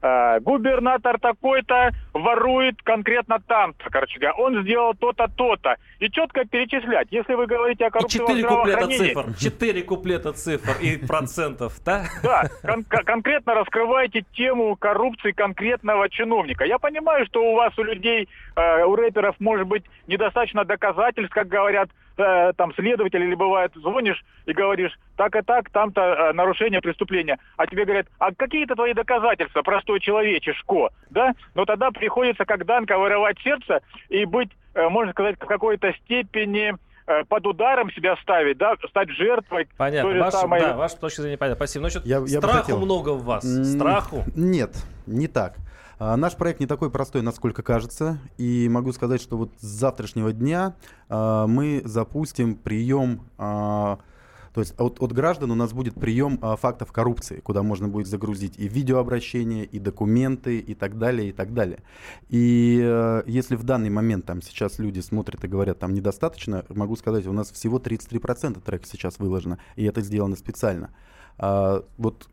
э, 0.01 0.39
губернатор 0.39 1.19
такой-то 1.19 1.91
ворует 2.13 2.81
конкретно 2.83 3.39
там-то, 3.45 3.89
короче 3.89 4.19
говоря, 4.19 4.35
он 4.35 4.63
сделал 4.63 4.93
то-то, 4.93 5.27
то-то. 5.35 5.75
И 5.99 6.09
четко 6.09 6.45
перечислять. 6.45 7.07
Если 7.11 7.33
вы 7.33 7.47
говорите 7.47 7.85
о 7.85 7.89
коррупции 7.91 8.19
четыре 8.19 8.43
куплета 8.43 8.87
цифр, 8.87 9.33
четыре 9.37 9.83
куплета 9.83 10.33
цифр 10.33 10.81
и 10.81 10.97
процентов, 10.97 11.73
да? 11.85 12.05
Да, 12.23 12.43
кон- 12.63 12.83
конкретно 12.83 13.53
раскрывайте 13.55 14.23
тему 14.33 14.75
коррупции 14.75 15.31
конкретного 15.31 16.09
чиновника. 16.09 16.65
Я 16.65 16.79
понимаю, 16.79 17.25
что 17.25 17.41
у 17.43 17.55
вас, 17.55 17.77
у 17.77 17.83
людей, 17.83 18.27
э, 18.55 18.83
у 18.83 18.95
рэперов, 18.95 19.35
может 19.39 19.67
быть, 19.67 19.83
недостаточно 20.07 20.65
доказательств, 20.65 21.33
как 21.33 21.47
говорят 21.47 21.89
э, 22.19 22.53
там 22.55 22.73
следователь 22.73 23.21
или 23.21 23.35
бывает 23.35 23.71
звонишь 23.75 24.23
и 24.45 24.53
говоришь, 24.53 24.97
так 25.15 25.35
и 25.35 25.41
так, 25.41 25.69
там-то 25.69 26.01
э, 26.01 26.33
нарушение 26.33 26.81
преступления. 26.81 27.37
А 27.57 27.67
тебе 27.67 27.85
говорят, 27.85 28.07
а 28.19 28.33
какие-то 28.33 28.75
твои 28.75 28.93
доказательства, 28.93 29.61
простой 29.61 29.99
человечешко, 29.99 30.89
да? 31.09 31.33
Но 31.55 31.65
тогда 31.65 31.91
приходится, 31.91 32.45
как 32.45 32.65
Данка, 32.65 32.97
вырывать 32.97 33.39
сердце 33.39 33.81
и 34.09 34.25
быть, 34.25 34.49
э, 34.73 34.87
можно 34.89 35.11
сказать, 35.11 35.35
в 35.39 35.45
какой-то 35.45 35.93
степени 36.03 36.73
э, 37.07 37.23
под 37.25 37.47
ударом 37.47 37.91
себя 37.91 38.15
ставить, 38.21 38.57
да, 38.57 38.75
стать 38.89 39.09
жертвой. 39.11 39.67
Понятно. 39.77 40.19
Ваш, 40.19 40.33
самой... 40.33 40.61
Да, 40.61 40.75
ваша 40.75 40.99
точка 40.99 41.21
зрения 41.21 41.37
понятна. 41.37 41.57
Спасибо. 41.57 41.83
Насчет 41.83 42.05
я, 42.05 42.17
я 42.19 42.39
страху 42.39 42.57
хотел... 42.57 42.79
много 42.79 43.09
в 43.09 43.23
вас. 43.23 43.43
Страху? 43.43 44.23
Нет, 44.35 44.71
не 45.07 45.27
так. 45.27 45.55
А, 45.99 46.15
наш 46.15 46.35
проект 46.35 46.61
не 46.61 46.65
такой 46.65 46.89
простой, 46.89 47.21
насколько 47.21 47.61
кажется, 47.61 48.19
и 48.37 48.67
могу 48.69 48.93
сказать, 48.93 49.21
что 49.21 49.37
вот 49.37 49.51
с 49.59 49.65
завтрашнего 49.65 50.31
дня 50.31 50.75
а, 51.09 51.45
мы 51.45 51.81
запустим 51.83 52.55
прием 52.55 53.29
а, 53.37 53.99
то 54.53 54.61
есть 54.61 54.73
от, 54.79 55.01
от 55.01 55.11
граждан 55.11 55.51
у 55.51 55.55
нас 55.55 55.73
будет 55.73 55.95
прием 55.95 56.39
а, 56.41 56.55
фактов 56.55 56.91
коррупции, 56.91 57.39
куда 57.39 57.63
можно 57.63 57.87
будет 57.87 58.07
загрузить 58.07 58.57
и 58.57 58.67
видеообращения, 58.67 59.63
и 59.63 59.79
документы, 59.79 60.59
и 60.59 60.73
так 60.73 60.97
далее, 60.97 61.29
и 61.29 61.31
так 61.31 61.53
далее. 61.53 61.79
И 62.29 62.81
э, 62.83 63.23
если 63.27 63.55
в 63.55 63.63
данный 63.63 63.89
момент 63.89 64.25
там 64.25 64.41
сейчас 64.41 64.79
люди 64.79 65.01
смотрят 65.01 65.43
и 65.43 65.47
говорят, 65.47 65.79
там 65.79 65.93
недостаточно, 65.93 66.65
могу 66.69 66.95
сказать, 66.95 67.27
у 67.27 67.33
нас 67.33 67.51
всего 67.51 67.77
33% 67.77 68.59
трека 68.61 68.87
сейчас 68.87 69.19
выложено, 69.19 69.59
и 69.75 69.85
это 69.85 70.01
сделано 70.01 70.35
специально. 70.35 70.89
А, 71.37 71.83
вот 71.97 72.27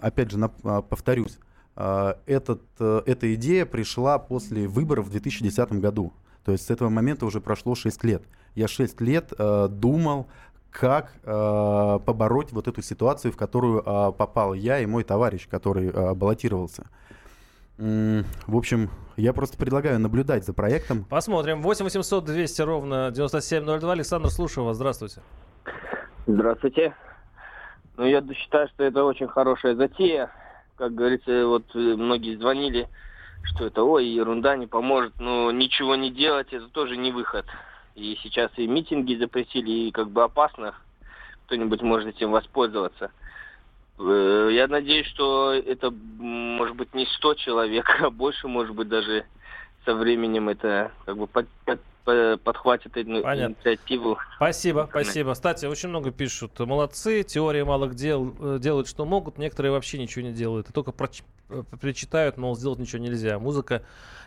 опять 0.00 0.30
же, 0.30 0.38
на, 0.38 0.48
повторюсь, 0.48 1.38
этот, 1.76 2.62
э, 2.78 3.02
эта 3.06 3.34
идея 3.34 3.64
пришла 3.66 4.18
после 4.18 4.68
выборов 4.68 5.06
в 5.06 5.10
2010 5.10 5.72
году. 5.80 6.12
То 6.44 6.52
есть 6.52 6.66
с 6.66 6.70
этого 6.70 6.88
момента 6.88 7.24
уже 7.24 7.40
прошло 7.40 7.74
6 7.74 8.04
лет. 8.04 8.22
Я 8.54 8.68
6 8.68 9.00
лет 9.00 9.32
э, 9.38 9.68
думал, 9.70 10.28
как 10.70 11.12
э, 11.22 11.98
побороть 12.04 12.52
вот 12.52 12.66
эту 12.66 12.82
ситуацию, 12.82 13.32
в 13.32 13.36
которую 13.36 13.80
э, 13.80 14.12
попал 14.12 14.54
я 14.54 14.80
и 14.80 14.86
мой 14.86 15.04
товарищ, 15.04 15.48
который 15.48 15.90
э, 15.90 16.14
баллотировался. 16.14 16.86
В 17.78 18.56
общем, 18.56 18.90
я 19.16 19.32
просто 19.32 19.56
предлагаю 19.56 19.98
наблюдать 19.98 20.44
за 20.44 20.52
проектом. 20.52 21.04
Посмотрим. 21.04 21.62
8 21.62 21.84
800 21.84 22.24
200 22.24 22.62
ровно 22.62 23.10
9702. 23.10 23.92
Александр, 23.92 24.30
слушаю 24.30 24.66
вас. 24.66 24.76
Здравствуйте. 24.76 25.20
Здравствуйте. 26.26 26.94
Ну, 27.96 28.04
я 28.04 28.22
считаю, 28.34 28.68
что 28.68 28.84
это 28.84 29.02
очень 29.04 29.26
хорошая 29.26 29.74
затея 29.74 30.30
как 30.82 30.96
говорится, 30.96 31.46
вот 31.46 31.62
э, 31.76 31.78
многие 31.78 32.34
звонили, 32.34 32.88
что 33.44 33.66
это, 33.66 33.84
ой, 33.84 34.04
ерунда, 34.04 34.56
не 34.56 34.66
поможет, 34.66 35.12
но 35.20 35.52
ничего 35.52 35.94
не 35.94 36.10
делать, 36.10 36.48
это 36.52 36.66
тоже 36.70 36.96
не 36.96 37.12
выход. 37.12 37.46
И 37.94 38.18
сейчас 38.20 38.50
и 38.56 38.66
митинги 38.66 39.14
запретили, 39.14 39.70
и 39.70 39.90
как 39.92 40.10
бы 40.10 40.24
опасно, 40.24 40.74
кто-нибудь 41.46 41.82
может 41.82 42.08
этим 42.08 42.32
воспользоваться. 42.32 43.12
Э, 44.00 44.48
я 44.50 44.66
надеюсь, 44.66 45.06
что 45.06 45.52
это 45.52 45.92
может 45.92 46.74
быть 46.74 46.92
не 46.94 47.06
100 47.06 47.34
человек, 47.34 47.88
а 48.00 48.10
больше, 48.10 48.48
может 48.48 48.74
быть, 48.74 48.88
даже 48.88 49.24
со 49.84 49.94
временем 49.94 50.48
это 50.48 50.90
как 51.04 51.16
бы 51.16 51.28
под, 51.28 51.46
под, 51.64 51.78
подхватит 52.04 52.92
Понятно. 52.92 53.54
инициативу. 53.54 54.18
Спасибо, 54.36 54.86
спасибо. 54.90 55.32
Кстати, 55.34 55.66
очень 55.66 55.88
много 55.88 56.10
пишут. 56.10 56.58
Молодцы, 56.60 57.22
теория 57.22 57.64
малых 57.64 57.94
дел 57.94 58.34
э, 58.38 58.58
делают, 58.60 58.88
что 58.88 59.04
могут. 59.04 59.38
Некоторые 59.38 59.72
вообще 59.72 59.98
ничего 59.98 60.24
не 60.24 60.32
делают. 60.32 60.70
И 60.70 60.72
только 60.72 60.92
проч... 60.92 61.22
Э, 61.48 61.62
причитают, 61.80 62.36
мол, 62.38 62.56
сделать 62.56 62.78
ничего 62.78 63.02
нельзя. 63.02 63.38
Музыка 63.38 63.82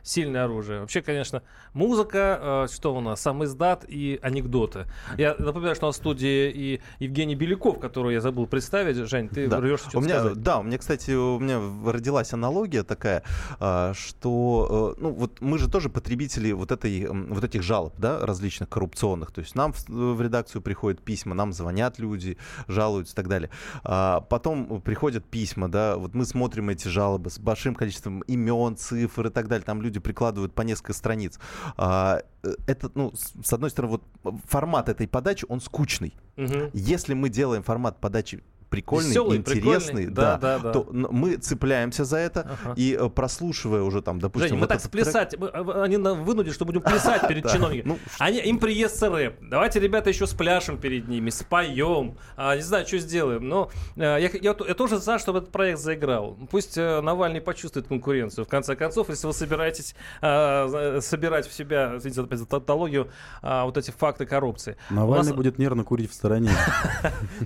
сильное 0.05 0.45
оружие. 0.45 0.81
Вообще, 0.81 1.01
конечно, 1.01 1.41
музыка, 1.73 2.65
э, 2.69 2.73
что 2.73 2.95
у 2.95 3.01
нас, 3.01 3.21
сам 3.21 3.43
издат 3.43 3.85
и 3.87 4.19
анекдоты. 4.21 4.85
Я 5.17 5.35
напоминаю, 5.37 5.75
что 5.75 5.87
у 5.87 5.89
нас 5.89 5.95
в 5.95 5.99
студии 5.99 6.51
и 6.51 6.81
Евгений 6.99 7.35
Беляков, 7.35 7.79
которого 7.79 8.11
я 8.11 8.21
забыл 8.21 8.45
представить. 8.45 8.95
Жень, 8.95 9.29
ты 9.29 9.47
да. 9.47 9.59
рвешься 9.59 9.89
что-то 9.89 9.97
у 9.97 10.01
меня, 10.01 10.19
сказать. 10.19 10.41
Да, 10.43 10.59
у 10.59 10.63
меня, 10.63 10.77
кстати, 10.77 11.11
у 11.11 11.39
меня 11.39 11.59
родилась 11.91 12.33
аналогия 12.33 12.83
такая, 12.83 13.23
э, 13.59 13.93
что, 13.95 14.95
ну, 14.99 15.11
вот 15.11 15.41
мы 15.41 15.57
же 15.57 15.69
тоже 15.69 15.89
потребители 15.89 16.51
вот, 16.51 16.71
этой, 16.71 17.07
вот 17.09 17.43
этих 17.43 17.63
жалоб, 17.65 17.95
да, 17.97 18.25
различных 18.25 18.69
коррупционных. 18.69 19.31
То 19.31 19.41
есть 19.41 19.55
нам 19.55 19.73
в, 19.73 19.87
в 19.89 20.21
редакцию 20.21 20.61
приходят 20.61 21.01
письма, 21.01 21.35
нам 21.35 21.51
звонят 21.51 21.99
люди, 21.99 22.37
жалуются 22.67 23.13
и 23.13 23.15
так 23.15 23.27
далее. 23.27 23.49
А 23.83 24.21
потом 24.21 24.81
приходят 24.81 25.25
письма, 25.25 25.69
да, 25.69 25.97
вот 25.97 26.13
мы 26.13 26.25
смотрим 26.25 26.69
эти 26.69 26.87
жалобы 26.87 27.29
с 27.29 27.39
большим 27.39 27.75
количеством 27.75 28.21
имен, 28.21 28.77
цифр 28.77 29.27
и 29.27 29.29
так 29.29 29.47
далее. 29.47 29.65
Там 29.65 29.81
люди 29.81 29.99
прикладывают 29.99 30.53
по 30.53 30.61
несколько 30.61 30.93
страниц. 30.93 31.39
А, 31.77 32.21
э, 32.43 32.53
это, 32.67 32.91
ну, 32.95 33.13
с 33.15 33.51
одной 33.51 33.69
стороны, 33.69 33.99
вот 34.23 34.41
формат 34.45 34.89
этой 34.89 35.07
подачи, 35.07 35.45
он 35.49 35.59
скучный. 35.59 36.15
Угу. 36.37 36.71
Если 36.73 37.13
мы 37.13 37.29
делаем 37.29 37.63
формат 37.63 37.99
подачи 37.99 38.43
прикольный, 38.69 39.09
Веселый, 39.09 39.37
интересный, 39.37 40.07
да, 40.07 40.37
да, 40.37 40.59
да, 40.59 40.71
то 40.71 40.87
мы 40.91 41.37
цепляемся 41.37 42.05
за 42.05 42.17
это 42.17 42.41
ага. 42.41 42.73
и 42.75 42.97
э, 42.99 43.09
прослушивая 43.09 43.81
уже 43.81 44.01
там, 44.01 44.19
допустим, 44.19 44.49
Женя, 44.49 44.61
мы 44.61 44.67
так 44.67 44.81
сплясать, 44.81 45.31
трек... 45.31 45.51
А, 45.53 45.83
они 45.83 45.97
вынудят, 45.97 46.53
что 46.53 46.65
будем 46.65 46.81
плясать 46.81 47.27
перед 47.27 47.49
чиновниками. 47.49 47.93
Ну, 47.93 47.99
они, 48.19 48.39
им 48.39 48.59
приестся 48.59 49.09
рэп. 49.09 49.39
Давайте, 49.41 49.79
ребята, 49.79 50.09
еще 50.09 50.27
спляшем 50.27 50.77
перед 50.77 51.07
ними, 51.07 51.29
споем, 51.29 52.17
а, 52.35 52.55
не 52.55 52.61
знаю, 52.61 52.87
что 52.87 52.97
сделаем. 52.97 53.47
Но 53.47 53.69
э, 53.95 54.01
я, 54.01 54.17
я, 54.17 54.29
я 54.41 54.73
тоже 54.73 54.97
за, 54.97 55.19
чтобы 55.19 55.39
этот 55.39 55.51
проект 55.51 55.79
заиграл. 55.79 56.37
Пусть 56.49 56.77
э, 56.77 57.01
Навальный 57.01 57.41
почувствует 57.41 57.87
конкуренцию. 57.87 58.45
В 58.45 58.47
конце 58.49 58.75
концов, 58.75 59.09
если 59.09 59.27
вы 59.27 59.33
собираетесь 59.33 59.95
собирать 60.21 61.47
в 61.47 61.53
себя, 61.53 61.93
извините 61.97 62.37
за 62.37 62.45
тавтологию, 62.45 63.09
вот 63.41 63.77
эти 63.77 63.91
факты 63.91 64.25
коррупции. 64.25 64.77
Навальный 64.89 65.27
нас... 65.27 65.35
будет 65.35 65.57
нервно 65.57 65.83
курить 65.83 66.11
в 66.11 66.13
стороне. 66.13 66.51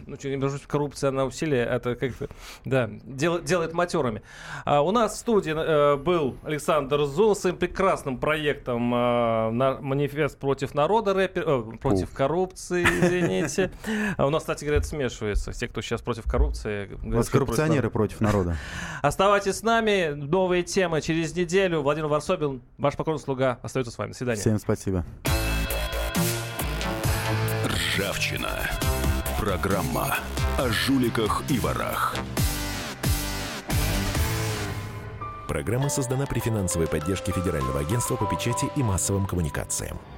Ну 0.06 0.18
что, 0.18 0.68
коррупция, 0.68 1.09
на 1.12 1.26
усилие, 1.26 1.66
это 1.66 1.96
как-то, 1.96 2.28
да, 2.66 2.90
дел, 3.04 3.42
делает 3.42 3.74
матерами. 3.74 4.22
А, 4.66 4.82
у 4.82 4.92
нас 4.92 5.14
в 5.14 5.18
студии 5.18 5.54
э, 5.56 5.98
был 5.98 6.38
Александр 6.44 7.04
Зун 7.06 7.36
с 7.36 7.40
своим 7.40 7.58
прекрасным 7.58 8.18
проектом 8.18 8.94
э, 8.94 9.50
на, 9.52 9.78
«Манифест 9.82 10.38
против 10.38 10.74
народа», 10.76 11.14
рэпер, 11.14 11.44
э, 11.46 11.78
против 11.78 12.10
Уф. 12.10 12.14
коррупции, 12.14 12.84
извините. 12.84 13.72
А 14.18 14.26
у 14.26 14.30
нас, 14.30 14.44
кстати 14.44 14.66
говоря, 14.66 14.82
смешивается. 14.84 15.52
Те, 15.54 15.68
кто 15.68 15.82
сейчас 15.82 16.02
против 16.02 16.24
коррупции... 16.24 16.90
У 17.04 17.12
вас 17.12 17.30
коррупционеры 17.30 17.90
против, 17.90 18.18
против 18.18 18.22
народа. 18.22 18.58
Оставайтесь 19.02 19.56
с 19.56 19.64
нами. 19.64 20.10
Новые 20.14 20.64
темы 20.64 21.02
через 21.02 21.36
неделю. 21.36 21.82
Владимир 21.82 22.08
Варсобин, 22.08 22.62
ваш 22.78 22.96
покорный 22.96 23.20
слуга, 23.20 23.60
остается 23.62 23.92
с 23.92 23.98
вами. 23.98 24.12
До 24.12 24.18
свидания. 24.18 24.40
Всем 24.40 24.60
спасибо. 24.60 25.06
Ржавчина. 27.66 28.89
Программа 29.50 30.16
о 30.60 30.70
жуликах 30.70 31.42
и 31.50 31.58
ворах. 31.58 32.16
Программа 35.48 35.90
создана 35.90 36.28
при 36.28 36.40
финансовой 36.40 36.88
поддержке 36.88 37.32
Федерального 37.32 37.80
агентства 37.80 38.16
по 38.16 38.28
печати 38.28 38.68
и 38.76 38.84
массовым 38.84 39.26
коммуникациям. 39.26 40.00